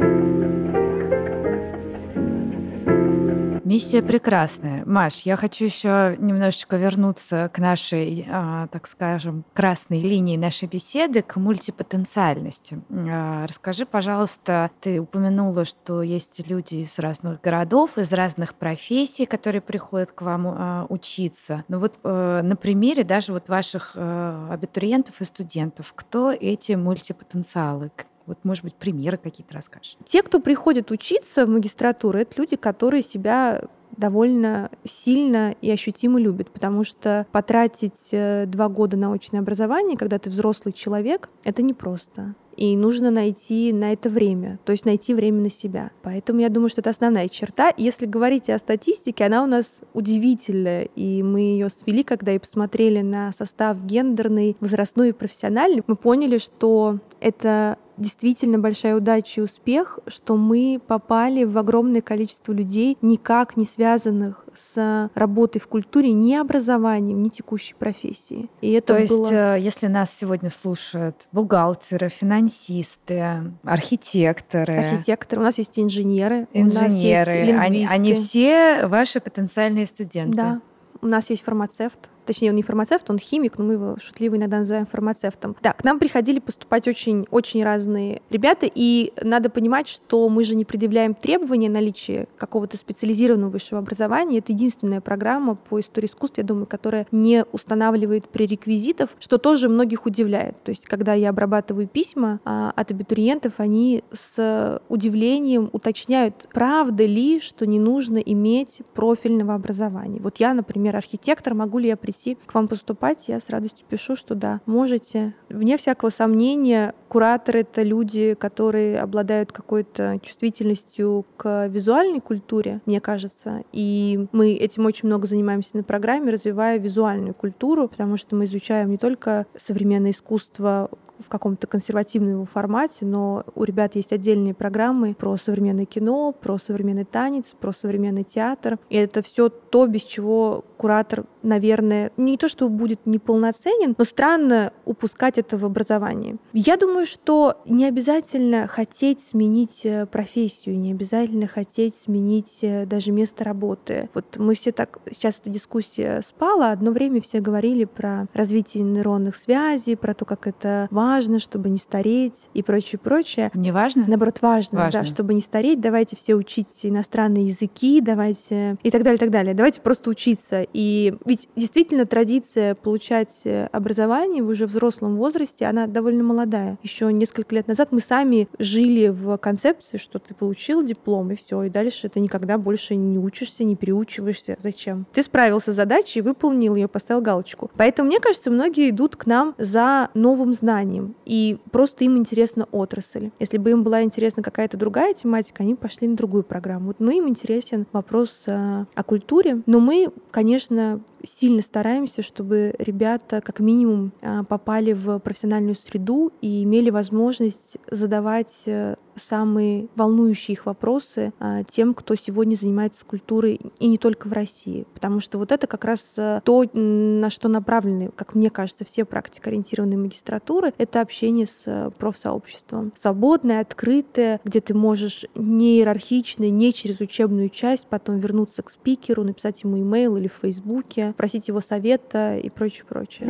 Миссия 3.74 4.04
прекрасная. 4.04 4.86
Маш, 4.86 5.22
я 5.22 5.36
хочу 5.36 5.66
еще 5.66 6.16
немножечко 6.20 6.78
вернуться 6.78 7.50
к 7.52 7.58
нашей, 7.58 8.24
а, 8.30 8.68
так 8.68 8.86
скажем, 8.86 9.46
красной 9.56 10.00
линии 10.00 10.38
нашей 10.38 10.68
беседы, 10.68 11.24
к 11.24 11.38
мультипотенциальности. 11.38 12.84
А, 12.92 13.48
расскажи, 13.48 13.88
пожалуйста, 13.88 14.70
ты 14.80 15.02
упомянула, 15.02 15.66
что 15.66 16.04
есть 16.04 16.48
люди 16.48 16.76
из 16.76 17.00
разных 17.00 17.42
городов, 17.42 17.98
из 17.98 18.14
разных 18.14 18.54
профессий, 18.54 19.26
которые 19.26 19.62
приходят 19.62 20.12
к 20.12 20.22
вам 20.22 20.48
а, 20.48 20.86
учиться. 20.90 21.64
Но 21.68 21.80
вот 21.80 21.98
э, 22.04 22.42
на 22.44 22.56
примере 22.56 23.04
даже 23.04 23.34
вот 23.34 23.50
ваших 23.50 23.94
э, 23.96 24.48
абитуриентов 24.52 25.20
и 25.20 25.26
студентов, 25.26 25.94
кто 25.96 26.32
эти 26.32 26.74
мультипотенциалы? 26.74 27.90
Вот, 28.26 28.40
может 28.44 28.64
быть, 28.64 28.76
примеры 28.76 29.18
какие-то 29.18 29.54
расскажешь. 29.54 29.98
Те, 30.06 30.22
кто 30.24 30.40
приходит 30.40 30.92
учиться 30.92 31.46
в 31.46 31.50
магистратуру, 31.50 32.20
это 32.20 32.40
люди, 32.40 32.56
которые 32.56 33.04
себя 33.04 33.64
довольно 33.98 34.72
сильно 34.84 35.56
и 35.62 35.70
ощутимо 35.70 36.20
любят, 36.20 36.50
потому 36.52 36.84
что 36.84 37.28
потратить 37.32 38.10
э, 38.12 38.46
два 38.48 38.70
года 38.70 38.98
на 38.98 39.14
очное 39.14 39.42
образование, 39.42 39.98
когда 39.98 40.18
ты 40.18 40.30
взрослый 40.30 40.74
человек, 40.74 41.30
это 41.44 41.62
непросто 41.62 42.36
и 42.56 42.76
нужно 42.76 43.12
найти 43.12 43.74
на 43.74 43.94
это 43.94 44.10
время, 44.10 44.60
то 44.64 44.72
есть 44.72 44.86
найти 44.86 45.14
время 45.14 45.42
на 45.42 45.50
себя. 45.50 45.92
Поэтому 46.02 46.40
я 46.40 46.50
думаю, 46.50 46.70
что 46.70 46.82
это 46.82 46.92
основная 46.92 47.28
черта. 47.28 47.74
Если 47.78 48.06
говорить 48.06 48.50
о 48.50 48.60
статистике, 48.60 49.26
она 49.26 49.44
у 49.44 49.48
нас 49.48 49.82
удивительная, 49.94 50.84
и 50.96 51.24
мы 51.24 51.42
ее 51.42 51.70
свели, 51.70 52.04
когда 52.04 52.34
и 52.34 52.40
посмотрели 52.40 53.02
на 53.02 53.32
состав 53.32 53.84
гендерный, 53.84 54.56
возрастной 54.60 55.10
и 55.10 55.14
профессиональный. 55.14 55.84
Мы 55.88 55.96
поняли, 55.96 56.38
что 56.38 57.00
это 57.20 57.78
действительно 57.97 58.60
большая 58.60 58.95
удача 58.95 59.41
и 59.41 59.43
успех, 59.43 59.99
что 60.08 60.36
мы 60.36 60.79
попали 60.86 61.43
в 61.43 61.58
огромное 61.58 62.01
количество 62.01 62.51
людей, 62.51 62.97
никак 63.01 63.58
не 63.58 63.65
связанных 63.65 64.45
с 64.56 65.10
работой 65.15 65.60
в 65.60 65.67
культуре, 65.67 66.13
ни 66.13 66.36
образованием, 66.36 67.21
ни 67.21 67.29
текущей 67.29 67.75
профессией. 67.75 68.49
И 68.62 68.71
это 68.71 68.93
То 68.93 68.99
есть, 68.99 69.32
э, 69.32 69.58
если 69.60 69.88
нас 69.88 70.15
сегодня 70.15 70.49
слушают 70.49 71.27
бухгалтеры, 71.32 72.10
финансисты, 72.10 73.53
архитекторы... 73.63 74.73
Архитекторы, 74.73 75.41
у 75.41 75.45
нас 75.45 75.58
есть 75.58 75.79
инженеры, 75.79 76.47
инженеры, 76.53 76.71
у 76.71 76.84
нас 76.84 76.93
есть 76.93 77.60
они, 77.60 77.88
они 77.89 78.13
все 78.13 78.88
ваши 78.88 79.19
потенциальные 79.19 79.86
студенты. 79.86 80.36
Да, 80.36 80.62
у 81.01 81.08
нас 81.08 81.29
есть 81.29 81.43
фармацевт, 81.43 82.10
точнее, 82.26 82.50
он 82.50 82.56
не 82.56 82.64
фармацевт, 82.64 83.10
он 83.10 83.20
химик, 83.20 83.58
но 83.58 83.66
мы 83.66 83.74
его 83.74 83.98
шутливо 84.02 84.36
иногда 84.36 84.60
называем 84.60 84.86
фармацевтом. 84.86 85.56
Да, 85.62 85.74
к 85.74 85.84
нам 85.84 86.00
приходили 86.00 86.40
поступать 86.40 86.88
очень-очень 86.88 87.64
разные 87.64 88.22
ребята, 88.30 88.70
и 88.74 89.14
надо 89.22 89.50
понимать, 89.50 89.88
что 89.88 90.30
мы 90.30 90.44
же 90.44 90.56
не 90.56 90.66
предъявляем 90.66 91.14
требования 91.14 91.70
наличия 91.70 92.28
какого-то 92.38 92.78
специализированного 92.78 93.52
высшего 93.52 93.80
образования. 93.80 94.40
Это 94.40 94.52
единственная 94.52 95.02
программа 95.02 95.56
по 95.56 95.80
истории 95.80 96.08
искусств, 96.08 96.38
я 96.38 96.44
думаю, 96.44 96.66
которая 96.66 97.08
не 97.12 97.46
устанавливает 97.52 98.30
пререквизитов, 98.30 99.16
что 99.20 99.38
тоже 99.38 99.70
многих 99.70 100.06
удивляет. 100.06 100.62
То 100.64 100.72
есть, 100.72 100.86
когда 100.86 101.14
я 101.14 101.30
обрабатываю 101.30 101.88
письма 101.88 102.40
а, 102.46 102.72
от 102.76 102.92
абитуриентов, 102.92 103.54
они 103.58 104.04
с 104.12 104.82
удивлением 104.90 105.70
уточняют, 105.72 106.48
правда 106.54 107.06
ли, 107.06 107.40
что 107.40 107.66
не 107.66 107.80
нужно 107.80 108.18
иметь 108.18 108.82
профильного 108.94 109.56
образования. 109.56 110.20
Вот 110.22 110.38
я, 110.38 110.54
например, 110.54 110.96
архитектор, 110.96 111.54
могу 111.54 111.80
ли 111.80 111.88
я 111.88 111.98
прийти 111.98 112.12
к 112.45 112.54
вам 112.54 112.67
поступать? 112.67 113.28
Я 113.28 113.39
с 113.39 113.49
радостью 113.49 113.86
пишу, 113.88 114.15
что 114.15 114.36
да, 114.36 114.62
можете. 114.65 115.34
Вне 115.49 115.78
всякого 115.78 116.10
сомнения, 116.10 116.93
кураторы— 117.08 117.60
это 117.62 117.84
люди, 117.84 118.34
которые 118.34 118.99
обладают 118.99 119.52
какой-то 119.52 120.19
чувствительностью 120.21 121.26
к 121.38 121.67
визуальной 121.67 122.21
культуре, 122.21 122.82
мне 122.86 123.02
кажется. 123.02 123.63
И 123.71 124.28
мы 124.32 124.54
этим 124.54 124.86
очень 124.86 125.08
много 125.08 125.28
занимаемся 125.28 125.78
на 125.78 125.84
программе, 125.84 126.32
развивая 126.32 126.78
визуальную 126.80 127.34
культуру, 127.34 127.88
потому 127.88 128.17
что 128.17 128.36
мы 128.36 128.45
изучаем 128.45 128.89
не 128.89 128.97
только 128.97 129.45
современное 129.58 130.12
искусство 130.12 130.89
в 131.24 131.30
каком-то 131.30 131.68
консервативном 131.68 132.32
его 132.32 132.46
формате, 132.46 133.06
но 133.06 133.44
у 133.56 133.64
ребят 133.64 133.96
есть 133.96 134.12
отдельные 134.12 134.54
программы 134.54 135.14
про 135.14 135.38
современное 135.38 135.86
кино, 135.86 136.32
про 136.32 136.58
современный 136.58 137.06
танец, 137.06 137.56
про 137.60 137.74
современный 137.74 138.24
театр. 138.24 138.78
И 138.90 138.98
это 138.98 139.22
все 139.22 139.50
то, 139.50 139.88
без 139.88 140.04
чего 140.04 140.64
куратор, 140.78 141.26
наверное, 141.44 142.12
не 142.18 142.38
то, 142.38 142.50
что 142.50 142.68
будет 142.68 143.06
неполноценен, 143.06 143.96
но 143.98 144.04
странно 144.04 144.74
упускать 144.84 145.38
это 145.38 145.58
в 145.58 145.64
образовании. 145.64 146.38
Я 146.52 146.76
думаю, 146.76 147.06
что 147.06 147.62
не 147.66 147.86
обязательно 147.86 148.68
хотеть 148.68 149.22
сменить 149.22 149.86
э, 149.86 150.06
профессию, 150.06 150.78
не 150.78 150.92
обязательно 150.92 151.48
хотеть 151.48 151.96
сменить 151.96 152.60
э, 152.64 152.86
даже 152.86 153.14
место 153.14 153.46
работы. 153.46 154.10
Вот 154.14 154.38
мы 154.38 154.56
все 154.56 154.74
так, 154.74 155.00
сейчас 155.10 155.40
эта 155.40 155.50
дискуссия 155.50 156.22
спала, 156.22 156.72
одно 156.72 156.92
время 156.92 157.22
все 157.22 157.40
говорили 157.40 157.86
про 157.86 158.28
развитие 158.34 158.84
нейронных 158.84 159.38
связей, 159.38 159.96
про 159.96 160.14
то, 160.14 160.26
как 160.26 160.48
это 160.48 160.88
важно, 160.92 161.12
чтобы 161.39 161.69
не 161.69 161.78
стареть 161.78 162.49
и 162.54 162.63
прочее, 162.63 162.99
прочее. 162.99 163.52
Не 163.54 163.71
важно? 163.71 164.06
Наоборот, 164.08 164.39
важно, 164.41 164.80
важно. 164.80 165.02
да, 165.02 165.06
чтобы 165.06 165.34
не 165.34 165.41
стареть, 165.41 165.80
давайте 165.80 166.15
все 166.15 166.36
учить 166.36 166.67
иностранные 166.84 167.47
языки, 167.47 168.02
давайте 168.02 168.78
и 168.84 168.91
так 168.91 169.04
далее, 169.04 169.17
и 169.17 169.19
так 169.19 169.30
далее. 169.30 169.54
Давайте 169.54 169.82
просто 169.82 170.10
учиться. 170.10 170.65
И 170.73 171.15
ведь 171.26 171.49
действительно 171.56 172.06
традиция 172.06 172.76
получать 172.76 173.41
э, 173.43 173.67
образование 173.67 174.43
в 174.43 174.47
уже 174.47 174.65
взрослом 174.65 175.17
возрасте, 175.17 175.65
она 175.65 175.88
довольно 175.88 176.23
молодая. 176.23 176.78
Еще 176.84 177.12
несколько 177.13 177.56
лет 177.56 177.67
назад 177.67 177.91
мы 177.91 177.99
сами 177.99 178.47
жили 178.58 179.10
в 179.10 179.38
концепции, 179.38 179.97
что 179.97 180.19
ты 180.19 180.34
получил 180.34 180.84
диплом 180.84 181.32
и 181.32 181.36
все, 181.36 181.63
и 181.63 181.69
дальше 181.69 182.10
ты 182.10 182.19
никогда 182.19 182.58
больше 182.58 182.95
не 182.95 183.17
учишься, 183.17 183.63
не 183.63 183.76
переучиваешься. 183.76 184.58
Зачем? 184.60 185.06
Ты 185.13 185.23
справился 185.23 185.73
с 185.73 185.76
задачей, 185.76 186.21
выполнил 186.21 186.76
ее, 186.76 186.88
поставил 186.88 187.21
галочку. 187.21 187.69
Поэтому, 187.76 188.08
мне 188.08 188.19
кажется, 188.19 188.49
многие 188.52 188.89
идут 188.89 189.15
к 189.15 189.26
нам 189.26 189.54
за 189.58 190.10
новым 190.13 190.54
знанием 190.54 191.03
знанием, 191.04 191.16
и 191.26 191.58
просто 191.72 192.04
им 192.04 192.18
интересна 192.18 192.68
отрасль. 192.72 193.32
Если 193.39 193.58
бы 193.58 193.72
им 193.72 193.84
была 193.84 194.04
интересна 194.04 194.44
какая-то 194.44 194.78
другая 194.78 195.13
тематика, 195.13 195.63
они 195.63 195.76
пошли 195.76 196.08
на 196.08 196.16
другую 196.16 196.44
программу. 196.44 196.94
Но 197.00 197.12
им 197.12 197.28
интересен 197.28 197.86
вопрос 197.92 198.44
э, 198.46 198.86
о 198.94 199.04
культуре. 199.04 199.62
Но 199.66 199.80
мы, 199.80 200.12
конечно, 200.32 201.02
сильно 201.24 201.62
стараемся, 201.62 202.22
чтобы 202.22 202.76
ребята 202.78 203.42
как 203.42 203.60
минимум 203.60 204.12
э, 204.22 204.44
попали 204.48 204.94
в 204.94 205.20
профессиональную 205.20 205.76
среду 205.76 206.32
и 206.42 206.64
имели 206.64 206.90
возможность 206.90 207.78
задавать 207.90 208.54
э, 208.66 208.96
самые 209.20 209.88
волнующие 209.96 210.54
их 210.54 210.66
вопросы 210.66 211.34
а, 211.40 211.64
тем, 211.64 211.94
кто 211.94 212.16
сегодня 212.16 212.56
занимается 212.56 213.06
культурой 213.06 213.60
и 213.80 213.88
не 213.88 213.98
только 213.98 214.28
в 214.28 214.34
России. 214.34 214.86
Потому 214.94 215.20
что 215.20 215.38
вот 215.38 215.52
это 215.52 215.68
как 215.68 215.86
раз 215.86 216.06
э, 216.18 216.42
то, 216.44 216.64
на 216.74 217.30
что 217.30 217.50
направлены, 217.50 218.12
как 218.16 218.36
мне 218.36 218.50
кажется, 218.50 218.86
все 218.86 219.06
практикоориентированные 219.06 219.98
магистратуры, 219.98 220.74
это 220.78 221.02
общение 221.02 221.46
с 221.46 221.64
э, 221.66 221.92
профсообществом. 221.98 222.94
Свободное, 223.00 223.62
открытое, 223.62 224.40
где 224.44 224.62
ты 224.62 224.74
можешь 224.74 225.26
не 225.36 225.78
иерархично, 225.78 226.50
не 226.50 226.74
через 226.74 227.00
учебную 227.00 227.50
часть 227.50 227.88
потом 227.88 228.18
вернуться 228.18 228.64
к 228.64 228.70
спикеру, 228.70 229.24
написать 229.24 229.64
ему 229.64 229.78
имейл 229.80 230.18
или 230.18 230.28
в 230.28 230.40
Фейсбуке, 230.42 231.12
просить 231.13 231.47
его 231.47 231.62
совета 231.62 232.38
и 232.38 232.49
прочее, 232.49 232.86
прочее. 232.88 233.28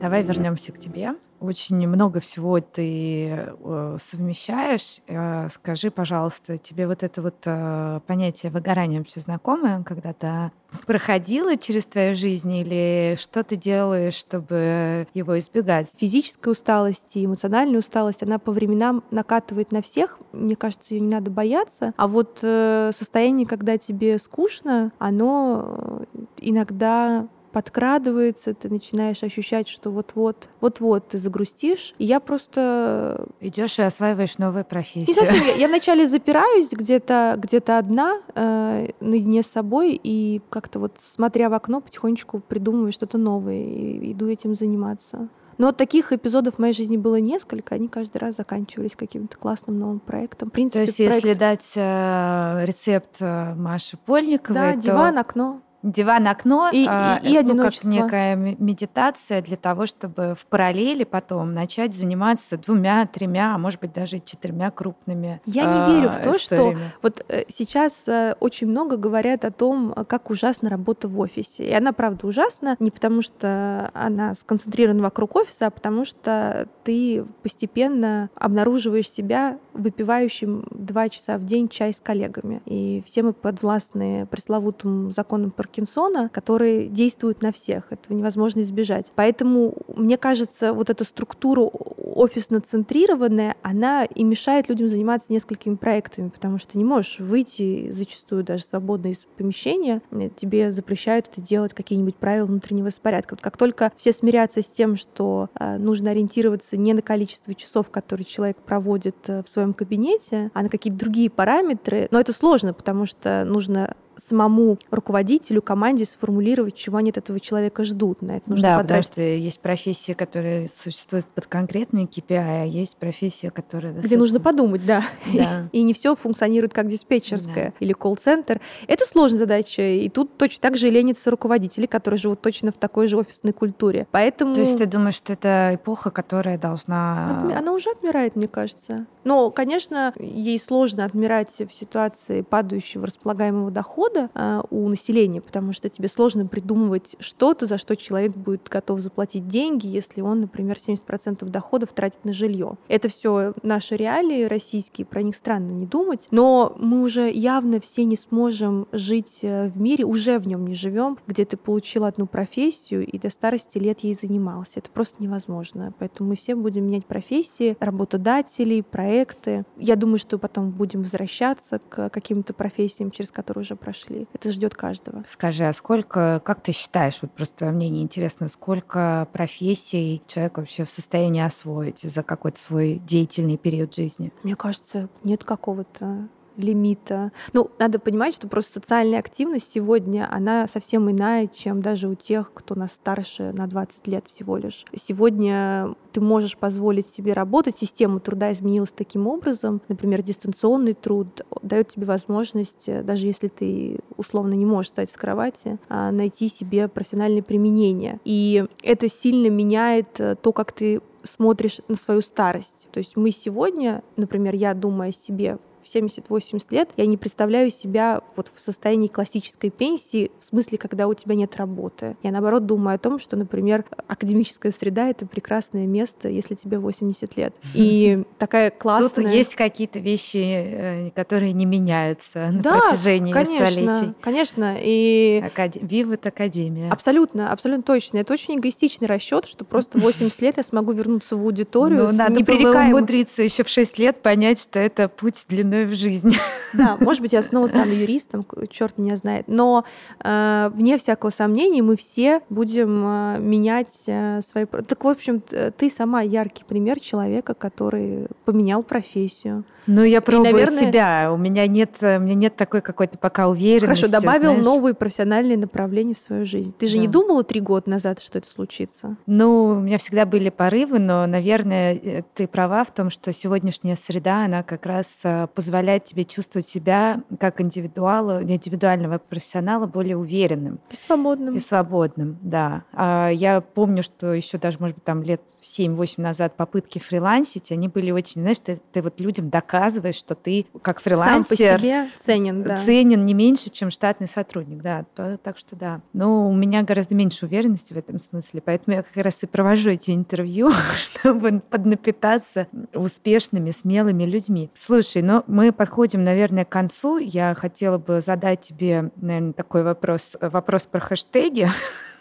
Давай 0.00 0.22
вернемся 0.22 0.72
к 0.72 0.78
тебе. 0.78 1.14
Очень 1.40 1.86
много 1.86 2.20
всего 2.20 2.60
ты 2.60 3.28
э, 3.28 3.96
совмещаешь. 4.00 5.00
Э, 5.06 5.48
скажи, 5.50 5.90
пожалуйста, 5.90 6.56
тебе 6.56 6.86
вот 6.86 7.02
это 7.02 7.20
вот 7.20 7.36
э, 7.44 8.00
понятие 8.06 8.50
выгорания 8.50 8.98
вообще 8.98 9.20
знакомое, 9.20 9.82
когда 9.82 10.14
то 10.14 10.50
проходило 10.86 11.56
через 11.58 11.84
твою 11.84 12.14
жизнь 12.14 12.52
или 12.54 13.18
что 13.20 13.44
ты 13.44 13.56
делаешь, 13.56 14.14
чтобы 14.14 15.06
его 15.12 15.38
избегать? 15.38 15.88
Физическая 15.98 16.52
усталость 16.52 17.14
и 17.16 17.26
эмоциональная 17.26 17.80
усталость, 17.80 18.22
она 18.22 18.38
по 18.38 18.52
временам 18.52 19.04
накатывает 19.10 19.72
на 19.72 19.82
всех. 19.82 20.18
Мне 20.32 20.56
кажется, 20.56 20.94
ее 20.94 21.00
не 21.00 21.08
надо 21.08 21.30
бояться. 21.30 21.92
А 21.96 22.08
вот 22.08 22.38
состояние, 22.38 23.46
когда 23.46 23.76
тебе 23.76 24.18
скучно, 24.18 24.92
оно 24.98 26.06
иногда 26.38 27.28
подкрадывается, 27.56 28.52
ты 28.52 28.68
начинаешь 28.68 29.22
ощущать, 29.22 29.66
что 29.66 29.90
вот-вот, 29.90 30.50
вот-вот 30.60 31.08
ты 31.08 31.16
загрустишь. 31.16 31.94
И 31.96 32.04
я 32.04 32.20
просто... 32.20 33.26
Идешь 33.40 33.78
и 33.78 33.82
осваиваешь 33.82 34.36
новую 34.36 34.66
профессию. 34.66 35.06
Не 35.08 35.14
совсем. 35.14 35.42
Я, 35.42 35.54
я 35.54 35.68
вначале 35.68 36.06
запираюсь 36.06 36.70
где-то 36.70 37.36
где 37.38 37.56
одна, 37.56 38.20
э, 38.34 38.88
наедине 39.00 39.42
с 39.42 39.46
собой, 39.46 39.98
и 40.02 40.42
как-то 40.50 40.80
вот, 40.80 40.98
смотря 41.02 41.48
в 41.48 41.54
окно, 41.54 41.80
потихонечку 41.80 42.40
придумываю 42.40 42.92
что-то 42.92 43.16
новое, 43.16 43.64
и 43.64 44.12
иду 44.12 44.28
этим 44.28 44.54
заниматься. 44.54 45.30
Но 45.56 45.72
таких 45.72 46.12
эпизодов 46.12 46.56
в 46.56 46.58
моей 46.58 46.74
жизни 46.74 46.98
было 46.98 47.20
несколько, 47.20 47.74
они 47.74 47.88
каждый 47.88 48.18
раз 48.18 48.36
заканчивались 48.36 48.94
каким-то 48.94 49.38
классным 49.38 49.78
новым 49.78 50.00
проектом. 50.00 50.50
В 50.50 50.52
принципе, 50.52 50.80
то 50.80 50.82
есть, 50.82 50.98
проект... 50.98 51.14
если 51.14 51.32
дать 51.32 51.72
э, 51.74 52.66
рецепт 52.66 53.16
э, 53.20 53.54
Маши 53.54 53.96
Польниковой, 53.96 54.60
да, 54.60 54.72
то... 54.74 54.80
диван, 54.80 55.16
окно 55.16 55.62
диван, 55.86 56.26
окно 56.26 56.70
и, 56.72 56.84
а, 56.88 57.20
и, 57.22 57.32
и 57.32 57.42
ну, 57.52 57.62
как 57.62 57.84
некая 57.84 58.34
медитация 58.36 59.40
для 59.40 59.56
того, 59.56 59.86
чтобы 59.86 60.34
в 60.38 60.44
параллели 60.46 61.04
потом 61.04 61.54
начать 61.54 61.94
заниматься 61.94 62.58
двумя, 62.58 63.06
тремя, 63.06 63.54
а 63.54 63.58
может 63.58 63.80
быть 63.80 63.92
даже 63.92 64.20
четырьмя 64.20 64.70
крупными. 64.70 65.40
Я 65.46 65.64
не 65.64 65.94
верю 65.94 66.10
в 66.10 66.22
то, 66.22 66.36
историями. 66.36 66.74
что 66.74 66.98
вот 67.02 67.24
э, 67.28 67.44
сейчас 67.48 68.06
э, 68.08 68.34
очень 68.40 68.66
много 68.66 68.96
говорят 68.96 69.44
о 69.44 69.52
том, 69.52 69.94
как 70.08 70.30
ужасна 70.30 70.68
работа 70.68 71.08
в 71.08 71.18
офисе. 71.20 71.64
И 71.64 71.72
она 71.72 71.92
правда 71.92 72.26
ужасна 72.26 72.76
не 72.80 72.90
потому, 72.90 73.22
что 73.22 73.90
она 73.94 74.34
сконцентрирована 74.34 75.02
вокруг 75.02 75.36
офиса, 75.36 75.66
а 75.66 75.70
потому 75.70 76.04
что 76.04 76.68
ты 76.82 77.24
постепенно 77.42 78.28
обнаруживаешь 78.34 79.08
себя 79.08 79.58
выпивающим 79.72 80.64
два 80.70 81.08
часа 81.08 81.38
в 81.38 81.44
день 81.44 81.68
чай 81.68 81.92
с 81.92 82.00
коллегами. 82.00 82.62
И 82.64 83.02
все 83.06 83.22
мы 83.22 83.32
подвластны 83.32 84.26
пресловутым 84.26 85.12
законам 85.12 85.50
Паркинсона, 85.76 86.30
которые 86.30 86.88
действуют 86.88 87.42
на 87.42 87.52
всех. 87.52 87.84
Этого 87.92 88.16
невозможно 88.16 88.60
избежать. 88.60 89.12
Поэтому, 89.14 89.74
мне 89.94 90.16
кажется, 90.16 90.72
вот 90.72 90.88
эта 90.88 91.04
структура 91.04 91.60
офисно-центрированная, 91.60 93.56
она 93.62 94.04
и 94.04 94.24
мешает 94.24 94.68
людям 94.68 94.88
заниматься 94.88 95.32
несколькими 95.32 95.74
проектами, 95.74 96.30
потому 96.30 96.56
что 96.56 96.78
не 96.78 96.84
можешь 96.84 97.20
выйти 97.20 97.90
зачастую 97.90 98.42
даже 98.42 98.64
свободно 98.64 99.08
из 99.08 99.26
помещения, 99.36 100.00
тебе 100.36 100.72
запрещают 100.72 101.28
это 101.30 101.42
делать 101.42 101.74
какие-нибудь 101.74 102.16
правила 102.16 102.46
внутреннего 102.46 102.86
распорядка. 102.86 103.34
Вот 103.34 103.42
как 103.42 103.58
только 103.58 103.92
все 103.96 104.12
смирятся 104.12 104.62
с 104.62 104.68
тем, 104.68 104.96
что 104.96 105.50
э, 105.58 105.76
нужно 105.76 106.12
ориентироваться 106.12 106.76
не 106.76 106.94
на 106.94 107.02
количество 107.02 107.52
часов, 107.52 107.90
которые 107.90 108.24
человек 108.24 108.56
проводит 108.58 109.16
э, 109.28 109.42
в 109.42 109.48
своем 109.48 109.74
кабинете, 109.74 110.50
а 110.54 110.62
на 110.62 110.70
какие-то 110.70 110.98
другие 110.98 111.28
параметры, 111.28 112.08
но 112.10 112.20
это 112.20 112.32
сложно, 112.32 112.72
потому 112.72 113.04
что 113.04 113.44
нужно 113.44 113.94
самому 114.16 114.78
руководителю, 114.90 115.62
команде 115.62 116.04
сформулировать, 116.04 116.74
чего 116.74 116.98
они 116.98 117.10
от 117.10 117.18
этого 117.18 117.40
человека 117.40 117.84
ждут. 117.84 118.22
На 118.22 118.38
это 118.38 118.50
нужно 118.50 118.68
да, 118.68 118.78
потратить. 118.78 119.10
потому 119.10 119.14
что 119.14 119.22
есть 119.22 119.60
профессии, 119.60 120.12
которые 120.12 120.68
существуют 120.68 121.26
под 121.26 121.46
конкретные 121.46 122.06
KPI, 122.06 122.62
а 122.62 122.64
есть 122.64 122.96
профессия, 122.96 123.50
которая 123.50 123.92
достаточно... 123.92 124.06
Где 124.06 124.16
нужно 124.16 124.40
подумать, 124.40 124.84
да. 124.86 125.02
да. 125.32 125.68
И 125.72 125.82
не 125.82 125.92
все 125.92 126.14
функционирует 126.16 126.72
как 126.72 126.88
диспетчерская 126.88 127.66
да. 127.66 127.72
или 127.80 127.92
колл-центр. 127.92 128.60
Это 128.86 129.04
сложная 129.04 129.40
задача, 129.40 129.82
и 129.82 130.08
тут 130.08 130.36
точно 130.36 130.62
так 130.62 130.76
же 130.76 130.90
ленятся 130.90 131.30
руководители, 131.30 131.86
которые 131.86 132.18
живут 132.18 132.40
точно 132.40 132.72
в 132.72 132.76
такой 132.76 133.08
же 133.08 133.16
офисной 133.16 133.52
культуре. 133.52 134.06
Поэтому... 134.10 134.54
То 134.54 134.60
есть 134.60 134.78
ты 134.78 134.86
думаешь, 134.86 135.14
что 135.14 135.32
это 135.32 135.72
эпоха, 135.74 136.10
которая 136.10 136.58
должна... 136.58 137.42
Она 137.56 137.72
уже 137.72 137.90
отмирает, 137.90 138.36
мне 138.36 138.48
кажется. 138.48 139.06
Но, 139.24 139.50
конечно, 139.50 140.12
ей 140.20 140.56
сложно 140.58 141.04
отмирать 141.04 141.50
в 141.50 141.72
ситуации 141.72 142.42
падающего 142.42 143.06
располагаемого 143.06 143.72
дохода, 143.72 144.05
дохода 144.06 144.30
э, 144.34 144.62
у 144.70 144.88
населения, 144.88 145.40
потому 145.40 145.72
что 145.72 145.88
тебе 145.88 146.08
сложно 146.08 146.46
придумывать 146.46 147.16
что-то, 147.18 147.66
за 147.66 147.78
что 147.78 147.96
человек 147.96 148.36
будет 148.36 148.68
готов 148.68 149.00
заплатить 149.00 149.48
деньги, 149.48 149.86
если 149.86 150.20
он, 150.20 150.40
например, 150.40 150.76
70% 150.76 151.44
доходов 151.46 151.92
тратит 151.92 152.24
на 152.24 152.32
жилье. 152.32 152.76
Это 152.88 153.08
все 153.08 153.52
наши 153.62 153.96
реалии 153.96 154.44
российские, 154.44 155.06
про 155.06 155.22
них 155.22 155.36
странно 155.36 155.70
не 155.72 155.86
думать, 155.86 156.28
но 156.30 156.74
мы 156.78 157.02
уже 157.02 157.30
явно 157.30 157.80
все 157.80 158.04
не 158.04 158.16
сможем 158.16 158.86
жить 158.92 159.40
э, 159.42 159.68
в 159.68 159.80
мире, 159.80 160.04
уже 160.04 160.38
в 160.38 160.46
нем 160.46 160.66
не 160.66 160.74
живем, 160.74 161.18
где 161.26 161.44
ты 161.44 161.56
получил 161.56 162.04
одну 162.04 162.26
профессию 162.26 163.06
и 163.06 163.18
до 163.18 163.30
старости 163.30 163.78
лет 163.78 164.00
ей 164.00 164.14
занимался. 164.14 164.80
Это 164.80 164.90
просто 164.90 165.22
невозможно. 165.22 165.92
Поэтому 165.98 166.30
мы 166.30 166.36
все 166.36 166.54
будем 166.54 166.86
менять 166.86 167.06
профессии, 167.06 167.76
работодателей, 167.80 168.82
проекты. 168.82 169.64
Я 169.76 169.96
думаю, 169.96 170.18
что 170.18 170.38
потом 170.38 170.70
будем 170.70 171.02
возвращаться 171.02 171.80
к 171.88 172.10
каким-то 172.10 172.52
профессиям, 172.54 173.10
через 173.10 173.30
которые 173.30 173.62
уже 173.62 173.76
прошли. 173.76 173.95
Это 174.32 174.52
ждет 174.52 174.74
каждого. 174.74 175.24
Скажи, 175.28 175.64
а 175.64 175.72
сколько, 175.72 176.40
как 176.44 176.62
ты 176.62 176.72
считаешь, 176.72 177.18
вот 177.22 177.32
просто 177.32 177.56
твое 177.58 177.72
мнение 177.72 178.02
интересно, 178.02 178.48
сколько 178.48 179.28
профессий 179.32 180.22
человек 180.26 180.58
вообще 180.58 180.84
в 180.84 180.90
состоянии 180.90 181.42
освоить 181.42 182.00
за 182.00 182.22
какой-то 182.22 182.58
свой 182.58 183.00
деятельный 183.04 183.56
период 183.56 183.94
жизни? 183.94 184.32
Мне 184.42 184.56
кажется, 184.56 185.08
нет 185.24 185.44
какого-то 185.44 186.28
лимита. 186.56 187.32
Ну, 187.52 187.70
надо 187.78 187.98
понимать, 187.98 188.34
что 188.34 188.48
просто 188.48 188.80
социальная 188.80 189.18
активность 189.18 189.70
сегодня, 189.72 190.28
она 190.30 190.66
совсем 190.68 191.10
иная, 191.10 191.46
чем 191.46 191.80
даже 191.80 192.08
у 192.08 192.14
тех, 192.14 192.52
кто 192.52 192.74
нас 192.74 192.92
старше 192.92 193.52
на 193.52 193.66
20 193.66 194.06
лет 194.06 194.24
всего 194.26 194.56
лишь. 194.56 194.84
Сегодня 194.94 195.94
ты 196.12 196.20
можешь 196.20 196.56
позволить 196.56 197.06
себе 197.06 197.32
работать, 197.32 197.76
система 197.78 198.20
труда 198.20 198.52
изменилась 198.52 198.92
таким 198.94 199.26
образом, 199.26 199.82
например, 199.88 200.22
дистанционный 200.22 200.94
труд 200.94 201.42
дает 201.62 201.88
тебе 201.88 202.06
возможность, 202.06 202.84
э, 202.86 203.02
даже 203.02 203.26
если 203.26 203.48
ты 203.48 204.00
условно 204.16 204.54
не 204.54 204.64
можешь 204.64 204.88
встать 204.88 205.10
с 205.10 205.16
кровати, 205.16 205.78
а, 205.88 206.10
найти 206.10 206.48
себе 206.48 206.88
профессиональное 206.88 207.42
применение. 207.42 208.18
И 208.24 208.64
это 208.82 209.08
сильно 209.08 209.50
меняет 209.50 210.18
э, 210.20 210.36
то, 210.36 210.52
как 210.52 210.72
ты 210.72 211.00
смотришь 211.26 211.80
на 211.88 211.96
свою 211.96 212.22
старость. 212.22 212.88
То 212.92 212.98
есть 212.98 213.16
мы 213.16 213.30
сегодня, 213.30 214.02
например, 214.16 214.54
я 214.54 214.74
думаю 214.74 215.10
о 215.10 215.12
себе 215.12 215.58
в 215.86 215.94
70-80 215.94 216.66
лет 216.70 216.90
я 216.96 217.06
не 217.06 217.16
представляю 217.16 217.70
себя 217.70 218.20
вот 218.34 218.50
в 218.54 218.60
состоянии 218.60 219.06
классической 219.06 219.70
пенсии, 219.70 220.30
в 220.38 220.44
смысле, 220.44 220.78
когда 220.78 221.06
у 221.06 221.14
тебя 221.14 221.34
нет 221.34 221.56
работы. 221.56 222.16
Я, 222.22 222.32
наоборот, 222.32 222.66
думаю 222.66 222.96
о 222.96 222.98
том, 222.98 223.18
что, 223.18 223.36
например, 223.36 223.84
академическая 224.08 224.72
среда— 224.72 225.08
это 225.10 225.26
прекрасное 225.26 225.86
место, 225.86 226.28
если 226.28 226.54
тебе 226.54 226.78
80 226.78 227.36
лет. 227.36 227.54
И 227.74 228.24
такая 228.38 228.70
классная... 228.70 229.24
Тут 229.24 229.34
есть 229.34 229.54
какие-то 229.54 229.98
вещи, 229.98 230.38
э, 230.38 231.10
которые 231.10 231.52
не 231.52 231.66
меняются 231.66 232.50
на 232.50 232.62
да, 232.62 232.78
протяжении 232.78 233.32
конечно, 233.32 233.66
столетий. 233.66 234.14
конечно. 234.20 234.76
И... 234.80 235.42
Акад... 235.44 235.76
Виват 235.76 236.26
Академия. 236.26 236.90
Абсолютно, 236.90 237.52
абсолютно 237.52 237.84
точно. 237.84 238.18
Это 238.18 238.32
очень 238.32 238.56
эгоистичный 238.56 239.06
расчет, 239.06 239.46
что 239.46 239.64
просто 239.64 239.98
80 239.98 240.40
лет 240.42 240.56
я 240.56 240.62
смогу 240.62 240.92
вернуться 240.92 241.36
в 241.36 241.40
аудиторию 241.40 242.04
ну, 242.04 242.08
с 242.08 242.16
надо 242.16 242.34
непререкаемым... 242.34 242.94
умудриться 242.94 243.42
еще 243.42 243.62
в 243.62 243.68
6 243.68 243.98
лет 243.98 244.22
понять, 244.22 244.60
что 244.60 244.78
это 244.78 245.08
путь 245.08 245.44
длиной 245.48 245.75
в 245.84 245.94
жизни. 245.94 246.32
Да, 246.72 246.96
может 247.00 247.22
быть, 247.22 247.32
я 247.32 247.42
снова 247.42 247.66
стану 247.68 247.92
юристом, 247.92 248.44
черт 248.68 248.98
меня 248.98 249.16
знает. 249.16 249.44
Но 249.48 249.84
э, 250.22 250.70
вне 250.74 250.98
всякого 250.98 251.30
сомнения 251.30 251.82
мы 251.82 251.96
все 251.96 252.40
будем 252.50 253.04
э, 253.06 253.38
менять 253.38 253.94
э, 254.06 254.40
свои... 254.42 254.66
Так, 254.66 255.04
в 255.04 255.08
общем, 255.08 255.40
ты 255.40 255.90
сама 255.90 256.22
яркий 256.22 256.64
пример 256.64 257.00
человека, 257.00 257.54
который 257.54 258.26
поменял 258.44 258.82
профессию. 258.82 259.64
Ну, 259.86 260.02
я 260.02 260.20
пробую 260.20 260.50
и, 260.50 260.52
наверное, 260.52 260.78
себя. 260.78 261.30
У 261.32 261.36
меня 261.36 261.66
нет, 261.66 261.90
у 262.00 262.18
меня 262.20 262.34
нет 262.34 262.56
такой 262.56 262.80
какой-то 262.80 263.18
пока 263.18 263.48
уверенности. 263.48 264.04
Хорошо, 264.04 264.20
добавил 264.20 264.50
знаешь. 264.50 264.64
новые 264.64 264.94
профессиональные 264.94 265.56
направления 265.56 266.14
в 266.14 266.18
свою 266.18 266.44
жизнь. 266.44 266.74
Ты 266.76 266.88
же 266.88 266.94
да. 266.96 267.02
не 267.02 267.08
думала 267.08 267.44
три 267.44 267.60
года 267.60 267.88
назад, 267.88 268.20
что 268.20 268.38
это 268.38 268.48
случится? 268.48 269.16
Ну, 269.26 269.76
у 269.78 269.80
меня 269.80 269.98
всегда 269.98 270.26
были 270.26 270.50
порывы, 270.50 270.98
но, 270.98 271.26
наверное, 271.26 271.94
э, 271.94 272.22
ты 272.34 272.48
права 272.48 272.84
в 272.84 272.92
том, 272.92 273.10
что 273.10 273.32
сегодняшняя 273.32 273.96
среда, 273.96 274.44
она 274.44 274.62
как 274.62 274.86
раз 274.86 275.20
э, 275.22 275.46
позволяет 275.66 276.04
тебе 276.04 276.22
чувствовать 276.24 276.64
себя 276.68 277.22
как 277.40 277.60
индивидуала, 277.60 278.40
индивидуального 278.40 279.18
профессионала 279.18 279.86
более 279.86 280.16
уверенным. 280.16 280.78
И 280.90 280.94
свободным. 280.94 281.56
И 281.56 281.60
свободным, 281.60 282.38
да. 282.40 282.84
А 282.92 283.30
я 283.30 283.60
помню, 283.60 284.04
что 284.04 284.32
еще 284.32 284.58
даже, 284.58 284.76
может 284.78 284.94
быть, 284.94 285.04
там 285.04 285.24
лет 285.24 285.40
7-8 285.60 286.20
назад 286.20 286.56
попытки 286.56 287.00
фрилансить, 287.00 287.72
они 287.72 287.88
были 287.88 288.12
очень, 288.12 288.42
знаешь, 288.42 288.60
ты, 288.60 288.80
ты 288.92 289.02
вот 289.02 289.18
людям 289.18 289.50
доказываешь, 289.50 290.14
что 290.14 290.36
ты 290.36 290.66
как 290.82 291.00
фрилансер 291.00 291.34
Сам 291.34 291.44
по 291.44 291.56
себе 291.56 292.10
ценен, 292.16 292.62
да. 292.62 292.76
ценен 292.76 293.26
не 293.26 293.34
меньше, 293.34 293.68
чем 293.68 293.90
штатный 293.90 294.28
сотрудник, 294.28 294.82
да. 294.82 295.04
Так 295.42 295.58
что 295.58 295.74
да. 295.74 296.00
Но 296.12 296.48
у 296.48 296.54
меня 296.54 296.84
гораздо 296.84 297.16
меньше 297.16 297.46
уверенности 297.46 297.92
в 297.92 297.96
этом 297.96 298.20
смысле, 298.20 298.62
поэтому 298.64 298.98
я 298.98 299.02
как 299.02 299.16
раз 299.16 299.42
и 299.42 299.46
провожу 299.46 299.90
эти 299.90 300.12
интервью, 300.12 300.70
чтобы 301.02 301.58
поднапитаться 301.58 302.68
успешными, 302.94 303.72
смелыми 303.72 304.22
людьми. 304.22 304.70
Слушай, 304.74 305.22
ну 305.22 305.42
мы 305.56 305.72
подходим, 305.72 306.22
наверное, 306.22 306.66
к 306.66 306.68
концу. 306.68 307.16
Я 307.16 307.54
хотела 307.54 307.96
бы 307.96 308.20
задать 308.20 308.60
тебе, 308.60 309.10
наверное, 309.16 309.54
такой 309.54 309.82
вопрос, 309.84 310.36
вопрос 310.38 310.86
про 310.86 311.00
хэштеги. 311.00 311.68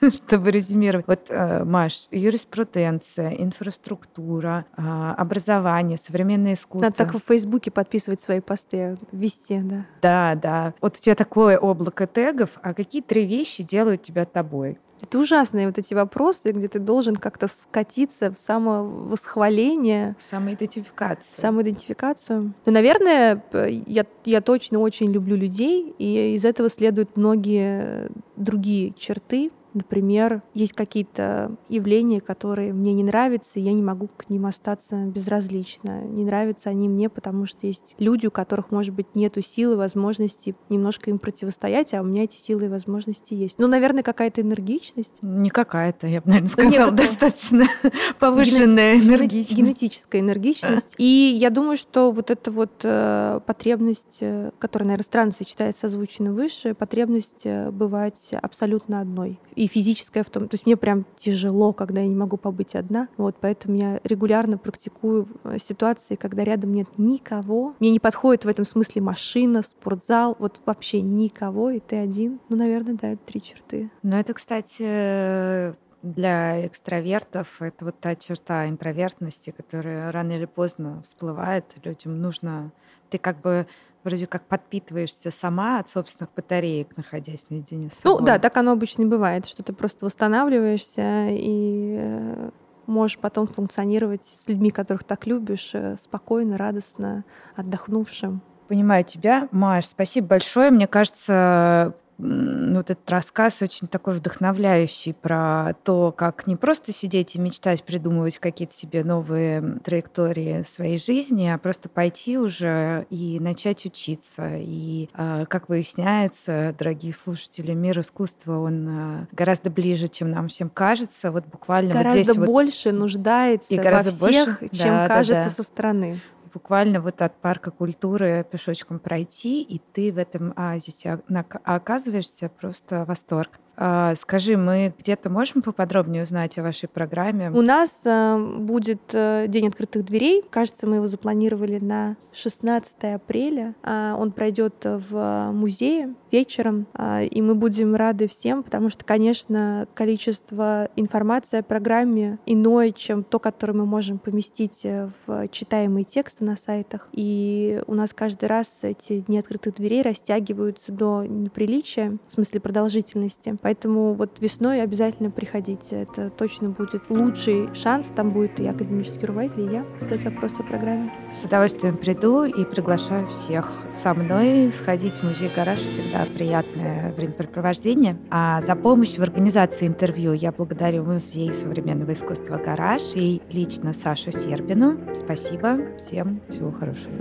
чтобы 0.14 0.52
резюмировать. 0.52 1.08
Вот, 1.08 1.28
э, 1.30 1.64
Маш, 1.64 2.08
юриспруденция, 2.12 3.30
инфраструктура, 3.32 4.66
а, 4.76 5.14
образование, 5.16 5.98
современное 5.98 6.54
искусство. 6.54 6.86
Надо 6.86 6.98
так 6.98 7.14
в 7.14 7.20
Фейсбуке 7.28 7.72
подписывать 7.72 8.22
свои 8.22 8.40
посты, 8.40 8.98
вести, 9.12 9.62
да. 9.62 9.86
Да, 10.02 10.36
да. 10.36 10.74
Вот 10.82 10.98
у 10.98 11.02
тебя 11.02 11.16
такое 11.16 11.58
облако 11.58 12.08
тегов, 12.08 12.52
а 12.62 12.74
какие 12.74 13.02
три 13.02 13.26
вещи 13.26 13.64
делают 13.64 14.04
тебя 14.04 14.26
тобой? 14.26 14.78
Это 15.02 15.20
ужасные 15.20 15.68
вот 15.68 15.78
эти 15.78 15.94
вопросы, 15.94 16.52
где 16.52 16.68
ты 16.68 16.80
должен 16.80 17.16
как-то 17.16 17.48
скатиться 17.48 18.32
в 18.32 18.40
самовосхваление. 18.40 20.16
Самоидентификацию. 20.20 21.42
Самоидентификацию. 21.42 22.54
Ну, 22.66 22.72
наверное, 22.72 23.44
я, 23.54 24.06
я 24.24 24.42
точно 24.42 24.80
очень 24.80 25.12
люблю 25.12 25.36
людей, 25.36 25.94
и 26.00 26.36
из 26.36 26.46
этого 26.46 26.70
следуют 26.70 27.18
многие 27.18 28.10
другие 28.36 28.94
черты, 28.98 29.52
Например, 29.76 30.42
есть 30.54 30.72
какие-то 30.72 31.52
явления, 31.68 32.22
которые 32.22 32.72
мне 32.72 32.94
не 32.94 33.04
нравятся, 33.04 33.60
и 33.60 33.62
я 33.62 33.74
не 33.74 33.84
могу 33.84 34.08
к 34.08 34.30
ним 34.30 34.46
остаться 34.46 35.06
безразлично. 35.06 36.02
Не 36.02 36.24
нравятся 36.24 36.70
они 36.70 36.88
мне, 36.88 37.10
потому 37.10 37.46
что 37.46 37.68
есть 37.68 37.94
люди, 38.00 38.26
у 38.26 38.32
которых, 38.32 38.72
может 38.72 38.96
быть, 38.96 39.16
нету 39.16 39.42
силы, 39.42 39.76
возможности 39.76 40.56
немножко 40.70 41.10
им 41.10 41.20
противостоять, 41.20 41.94
а 41.94 42.02
у 42.02 42.06
меня 42.06 42.24
эти 42.24 42.38
силы 42.38 42.66
и 42.66 42.70
возможности 42.70 43.34
есть. 43.34 43.60
Ну, 43.60 43.68
наверное, 43.68 44.02
какая-то 44.02 44.40
энергичность. 44.40 45.14
Не 45.22 45.50
какая-то, 45.50 46.08
я 46.08 46.22
бы, 46.22 46.28
наверное, 46.28 46.48
сказала, 46.48 46.72
Некоторая... 46.72 46.98
достаточно 46.98 47.66
повышенная 48.20 48.96
энергичность. 48.98 49.58
Генетическая 49.58 50.22
энергичность. 50.22 50.96
И 50.98 51.38
я 51.38 51.50
думаю, 51.50 51.76
что 51.76 52.14
вот 52.14 52.32
эта 52.32 52.50
вот 52.50 52.80
э, 52.84 53.42
потребность, 53.46 54.20
э, 54.22 54.52
которая, 54.58 54.88
наверное, 54.88 55.04
странно 55.04 55.32
сочетается 55.34 55.82
созвучно 55.82 56.32
выше, 56.32 56.74
потребность 56.74 57.42
э, 57.44 57.72
бывать 57.72 58.30
абсолютно 58.32 59.02
одной. 59.02 59.38
И 59.56 59.65
и 59.66 59.68
физическое 59.68 60.24
в 60.24 60.30
том. 60.30 60.48
То 60.48 60.54
есть 60.54 60.68
мне 60.68 60.78
прям 60.78 61.08
тяжело, 61.18 61.74
когда 61.74 62.02
я 62.02 62.08
не 62.08 62.14
могу 62.16 62.38
побыть 62.38 62.76
одна. 62.76 63.08
Вот, 63.18 63.36
поэтому 63.42 63.76
я 63.76 64.00
регулярно 64.04 64.60
практикую 64.60 65.28
э, 65.44 65.58
ситуации, 65.58 66.14
когда 66.14 66.44
рядом 66.44 66.72
нет 66.72 66.88
никого. 66.98 67.74
Мне 67.80 67.90
не 67.90 68.00
подходит 68.00 68.46
в 68.46 68.48
этом 68.48 68.64
смысле 68.64 69.02
машина, 69.02 69.64
спортзал, 69.64 70.36
вот 70.38 70.62
вообще 70.68 71.02
никого, 71.02 71.72
и 71.72 71.80
ты 71.80 71.96
один. 71.96 72.40
Ну, 72.50 72.58
наверное, 72.58 72.94
да, 72.94 73.08
это 73.14 73.26
три 73.26 73.42
черты. 73.42 73.90
Ну, 74.04 74.16
это, 74.16 74.36
кстати, 74.36 75.76
для 76.04 76.68
экстравертов 76.68 77.60
это 77.60 77.86
вот 77.86 78.00
та 78.00 78.16
черта 78.16 78.70
интровертности, 78.70 79.50
которая 79.50 80.12
рано 80.12 80.34
или 80.34 80.46
поздно 80.46 81.02
всплывает. 81.04 81.66
Людям 81.84 82.22
нужно... 82.22 82.72
Ты 83.10 83.18
как 83.18 83.42
бы 83.42 83.66
вроде 84.06 84.28
как 84.28 84.46
подпитываешься 84.46 85.32
сама 85.32 85.80
от 85.80 85.90
собственных 85.90 86.30
батареек, 86.36 86.96
находясь 86.96 87.48
наедине 87.50 87.90
с 87.90 87.96
собой. 87.96 88.20
Ну 88.20 88.26
да, 88.26 88.40
так 88.40 88.56
оно 88.56 88.72
обычно 88.72 89.02
и 89.02 89.06
бывает, 89.06 89.46
что 89.48 89.64
ты 89.64 89.74
просто 89.74 90.06
восстанавливаешься 90.06 91.28
и 91.32 91.98
э, 92.00 92.50
можешь 92.86 93.18
потом 93.18 93.48
функционировать 93.48 94.24
с 94.26 94.48
людьми, 94.48 94.70
которых 94.70 95.04
так 95.04 95.26
любишь, 95.26 95.72
э, 95.74 95.98
спокойно, 96.00 96.58
радостно, 96.58 97.26
отдохнувшим. 97.56 98.42
Понимаю 98.68 99.04
тебя, 99.04 99.48
Маш. 99.52 99.86
Спасибо 99.86 100.28
большое. 100.28 100.72
Мне 100.72 100.88
кажется, 100.88 101.96
вот 102.18 102.90
этот 102.90 103.10
рассказ 103.10 103.62
очень 103.62 103.88
такой 103.88 104.16
вдохновляющий 104.16 105.14
про 105.14 105.74
то, 105.84 106.12
как 106.12 106.48
не 106.48 106.56
просто 106.56 106.94
сидеть 106.94 107.36
и 107.36 107.40
мечтать, 107.40 107.84
придумывать 107.84 108.38
какие-то 108.38 108.74
себе 108.74 109.04
новые 109.04 109.80
траектории 109.84 110.64
своей 110.64 110.98
жизни, 110.98 111.48
а 111.48 111.58
просто 111.58 111.90
пойти 111.90 112.38
уже 112.38 113.06
и 113.10 113.40
начать 113.40 113.86
учиться. 113.86 114.58
И, 114.58 115.10
а, 115.14 115.46
как 115.46 115.68
выясняется, 115.70 116.74
дорогие 116.78 117.14
слушатели, 117.14 117.74
мир 117.74 118.00
искусства, 118.00 118.60
он 118.60 118.88
а, 118.88 119.28
гораздо 119.32 119.70
ближе, 119.70 120.08
чем 120.08 120.32
нам 120.32 120.48
всем 120.48 120.70
кажется. 120.70 121.32
Вот 121.32 121.46
буквально 121.46 121.94
гораздо 121.94 122.18
вот 122.18 122.26
здесь 122.26 122.46
больше 122.46 122.92
вот... 122.92 123.00
нуждается 123.00 123.74
и 123.74 123.78
гораздо 123.78 124.12
во 124.12 124.30
всех, 124.30 124.60
больше? 124.60 124.76
чем 124.76 124.90
да, 124.90 125.08
кажется 125.08 125.34
да, 125.34 125.44
да. 125.44 125.50
со 125.50 125.64
стороны 125.64 126.22
буквально 126.56 127.02
вот 127.02 127.22
от 127.22 127.36
парка 127.42 127.70
культуры 127.70 128.46
пешочком 128.50 129.00
пройти, 129.00 129.62
и 129.62 129.82
ты 129.92 130.14
в 130.14 130.18
этом 130.18 130.54
оазисе 130.56 131.20
оказываешься 131.66 132.48
просто 132.48 133.04
восторг. 133.04 133.60
А, 133.78 134.16
скажи, 134.16 134.56
мы 134.56 134.94
где-то 134.98 135.30
можем 135.30 135.62
поподробнее 135.62 136.24
узнать 136.24 136.58
о 136.58 136.64
вашей 136.64 136.88
программе? 136.88 137.52
У 137.52 137.62
нас 137.62 138.02
э, 138.06 138.38
будет 138.58 139.02
э, 139.14 139.48
День 139.50 139.68
открытых 139.68 140.06
дверей. 140.06 140.44
Кажется, 140.50 140.88
мы 140.88 140.96
его 140.96 141.08
запланировали 141.08 141.80
на 141.80 142.16
16 142.32 143.04
апреля. 143.16 143.76
А, 143.84 144.16
он 144.18 144.32
пройдет 144.32 144.76
в 144.86 145.52
музее 145.52 146.16
вечером, 146.36 146.86
а, 146.94 147.22
и 147.22 147.42
мы 147.42 147.56
будем 147.56 147.96
рады 147.96 148.28
всем, 148.28 148.62
потому 148.62 148.90
что, 148.90 149.06
конечно, 149.06 149.88
количество 149.94 150.90
информации 150.98 151.60
о 151.60 151.64
программе 151.64 152.40
иное, 152.46 152.92
чем 152.92 153.24
то, 153.24 153.40
которое 153.40 153.72
мы 153.72 153.86
можем 153.86 154.20
поместить 154.20 154.82
э, 154.84 155.10
в 155.26 155.48
читаемые 155.48 156.04
тексты 156.04 156.44
на 156.44 156.58
сайтах. 156.58 157.08
И 157.14 157.82
у 157.88 157.94
нас 157.94 158.14
каждый 158.14 158.46
раз 158.46 158.80
эти 158.82 159.22
дни 159.22 159.40
открытых 159.40 159.76
дверей 159.76 160.02
растягиваются 160.02 160.92
до 160.92 161.24
неприличия, 161.24 162.18
в 162.28 162.32
смысле 162.34 162.60
продолжительности. 162.60 163.56
Поэтому 163.62 164.14
вот 164.14 164.42
весной 164.42 164.82
обязательно 164.82 165.32
приходите. 165.32 166.02
Это 166.02 166.30
точно 166.30 166.72
будет 166.72 167.04
лучший 167.10 167.74
шанс. 167.74 168.08
Там 168.14 168.32
будет 168.32 168.60
и 168.60 168.68
академический 168.68 169.26
руководитель, 169.26 169.70
и 169.70 169.74
я 169.74 169.86
задать 170.02 170.26
вопросы 170.26 170.58
о 170.60 170.64
программе. 170.64 171.14
С 171.32 171.46
удовольствием 171.46 171.96
приду 171.96 172.44
и 172.44 172.66
приглашаю 172.66 173.26
всех 173.28 173.72
со 173.90 174.14
мной 174.14 174.70
сходить 174.74 175.14
в 175.14 175.24
музей 175.24 175.50
«Гараж». 175.56 175.80
Всегда 175.80 176.25
приятное 176.30 177.14
времяпрепровождение. 177.14 178.18
А 178.30 178.62
за 178.62 178.76
помощь 178.76 179.18
в 179.18 179.22
организации 179.22 179.88
интервью 179.88 180.34
я 180.34 180.52
благодарю 180.52 181.04
Музей 181.04 181.54
современного 181.54 182.14
искусства 182.14 182.58
«Гараж» 182.58 183.02
и 183.16 183.42
лично 183.52 183.94
Сашу 183.94 184.32
Сербину. 184.32 184.98
Спасибо. 185.16 185.78
Всем 185.98 186.42
всего 186.50 186.72
хорошего. 186.72 187.14